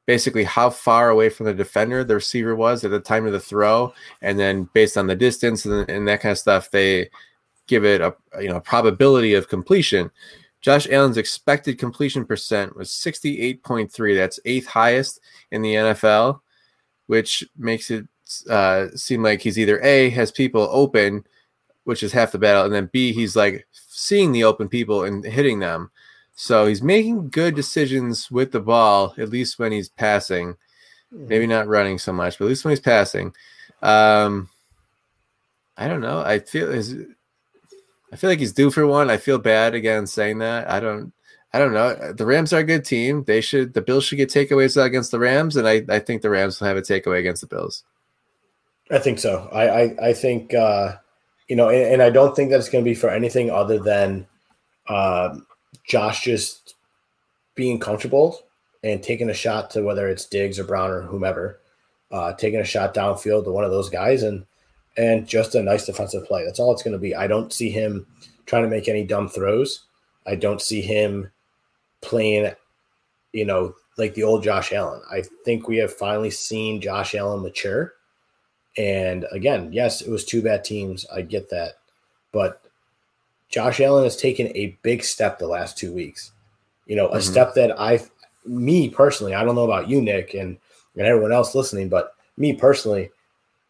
[0.07, 3.39] basically how far away from the defender the receiver was at the time of the
[3.39, 3.93] throw,
[4.23, 7.09] and then based on the distance and, and that kind of stuff, they
[7.67, 10.09] give it a you know probability of completion.
[10.61, 14.15] Josh Allen's expected completion percent was 68.3.
[14.15, 15.19] That's eighth highest
[15.51, 16.39] in the NFL,
[17.05, 18.07] which makes it
[18.49, 21.25] uh, seem like he's either A, has people open,
[21.83, 25.23] which is half the battle, and then B, he's like seeing the open people and
[25.23, 25.91] hitting them.
[26.39, 30.55] So he's making good decisions with the ball, at least when he's passing.
[31.11, 31.51] Maybe mm-hmm.
[31.51, 33.33] not running so much, but at least when he's passing.
[33.81, 34.47] Um,
[35.75, 36.19] I don't know.
[36.19, 36.95] I feel his
[38.13, 39.09] I feel like he's due for one.
[39.09, 40.69] I feel bad again saying that.
[40.69, 41.11] I don't
[41.53, 42.13] I don't know.
[42.13, 43.23] The Rams are a good team.
[43.23, 46.29] They should the Bills should get takeaways against the Rams, and I, I think the
[46.29, 47.83] Rams will have a takeaway against the Bills.
[48.91, 49.49] I think so.
[49.51, 50.97] I I, I think uh,
[51.47, 53.79] you know, and, and, I don't think that it's going to be for anything other
[53.79, 54.27] than
[54.87, 55.35] uh,
[55.87, 56.75] Josh just
[57.55, 58.39] being comfortable
[58.83, 61.59] and taking a shot to whether it's Diggs or Brown or whomever,
[62.11, 64.45] uh, taking a shot downfield to one of those guys and
[64.97, 66.43] and just a nice defensive play.
[66.43, 67.13] That's all it's going to be.
[67.13, 68.07] I don't see him
[68.47, 69.83] trying to make any dumb throws.
[70.25, 71.31] I don't see him
[72.01, 72.51] playing,
[73.31, 75.01] you know, like the old Josh Allen.
[75.11, 77.93] I think we have finally seen Josh Allen mature.
[78.75, 81.05] And again, yes, it was two bad teams.
[81.13, 81.73] I get that.
[82.31, 82.61] But
[83.49, 86.31] Josh Allen has taken a big step the last two weeks.
[86.85, 87.31] You know, a mm-hmm.
[87.31, 88.01] step that I,
[88.45, 90.57] me personally, I don't know about you, Nick, and,
[90.95, 93.11] and everyone else listening, but me personally,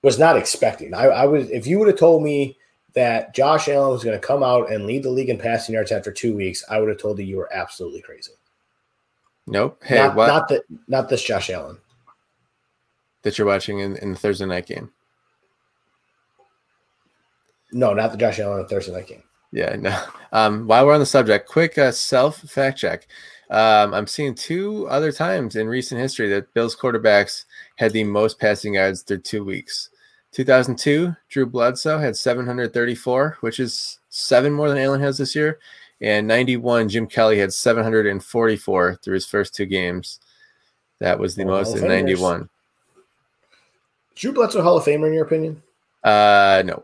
[0.02, 0.94] was not expecting.
[0.94, 2.56] I, I was if you would have told me
[2.94, 5.92] that Josh Allen was going to come out and lead the league in passing yards
[5.92, 8.32] after two weeks, I would have told you you were absolutely crazy.
[9.48, 9.82] Nope.
[9.84, 10.28] Hey, not, what?
[10.28, 10.64] Not that.
[10.88, 11.78] Not this Josh Allen
[13.24, 14.92] that you're watching in, in the Thursday night game.
[17.72, 19.24] No, not the Josh Allen Thursday night game.
[19.52, 20.04] Yeah, no.
[20.32, 23.08] Um, while we're on the subject, quick uh, self fact check.
[23.50, 27.46] Um, I'm seeing two other times in recent history that Bills quarterbacks
[27.78, 29.90] had the most passing yards through two weeks.
[30.34, 35.60] 2002, Drew Bledsoe had 734, which is seven more than Allen has this year.
[36.02, 40.20] And 91, Jim Kelly had 744 through his first two games.
[41.00, 42.50] That was the most in 91.
[44.16, 45.62] Drew Bledsoe Hall of Famer in your opinion?
[46.04, 46.84] Uh, no.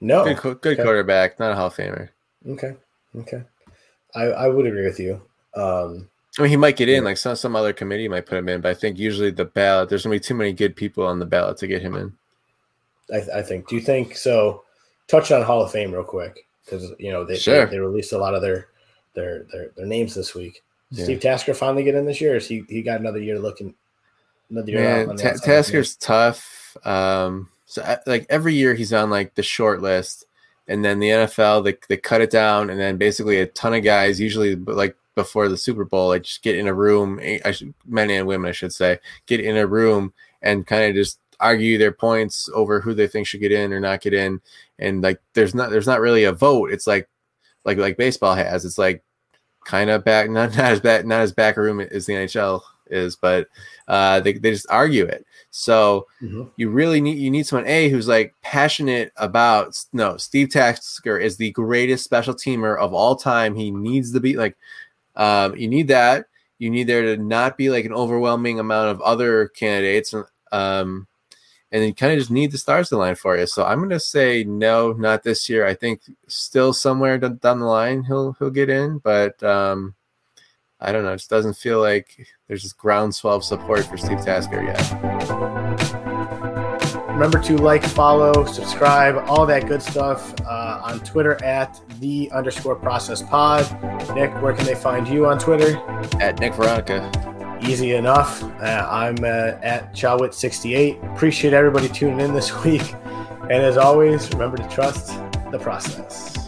[0.00, 0.24] No.
[0.24, 0.82] Good, good okay.
[0.82, 2.10] quarterback, not a Hall of Famer.
[2.46, 2.74] Okay.
[3.16, 3.42] Okay.
[4.14, 5.20] I, I would agree with you.
[5.54, 7.04] Um, I mean, he might get in.
[7.04, 9.88] Like some some other committee might put him in, but I think usually the ballot
[9.88, 12.12] there's gonna be too many good people on the ballot to get him in.
[13.12, 13.68] I, I think.
[13.68, 14.62] Do you think so?
[15.08, 17.66] Touch on Hall of Fame real quick because you know they, sure.
[17.66, 18.68] they, they released a lot of their
[19.14, 20.62] their their, their names this week.
[20.90, 21.04] Yeah.
[21.04, 22.38] Steve Tasker finally get in this year?
[22.38, 23.74] he he got another year looking
[24.50, 25.06] another year?
[25.06, 26.76] Man, Ta- Tasker's tough.
[26.84, 30.24] Um, so like every year he's on like the short list,
[30.66, 33.84] and then the NFL they they cut it down, and then basically a ton of
[33.84, 37.50] guys, usually like before the Super Bowl, like just get in a room, eh, I
[37.50, 41.18] should, men and women, I should say, get in a room and kind of just
[41.40, 44.40] argue their points over who they think should get in or not get in.
[44.78, 46.70] And like, there's not, there's not really a vote.
[46.70, 47.08] It's like,
[47.64, 49.02] like, like baseball has, it's like
[49.64, 53.16] kind of back, not, not as bad, not as back room as the NHL is,
[53.16, 53.48] but
[53.88, 55.26] uh, they, they just argue it.
[55.50, 56.44] So mm-hmm.
[56.56, 61.36] you really need you need someone a who's like passionate about no Steve Tasker is
[61.36, 63.54] the greatest special teamer of all time.
[63.54, 64.56] He needs to be like
[65.16, 66.26] um, you need that.
[66.58, 70.14] You need there to not be like an overwhelming amount of other candidates.
[70.52, 71.06] Um,
[71.70, 73.46] and you kind of just need the stars to line for you.
[73.46, 75.66] So I'm going to say no, not this year.
[75.66, 79.94] I think still somewhere down the line he'll he'll get in, but um,
[80.80, 81.12] I don't know.
[81.12, 85.88] It just doesn't feel like there's this groundswell of support for Steve Tasker yet.
[87.08, 92.76] Remember to like, follow, subscribe, all that good stuff uh, on Twitter at the underscore
[92.76, 93.64] process pod.
[94.14, 95.78] Nick, where can they find you on Twitter?
[96.20, 97.10] At Nick Veronica.
[97.60, 98.44] Easy enough.
[98.44, 101.12] Uh, I'm uh, at Chawit68.
[101.16, 102.94] Appreciate everybody tuning in this week.
[103.42, 105.08] And as always, remember to trust
[105.50, 106.47] the process.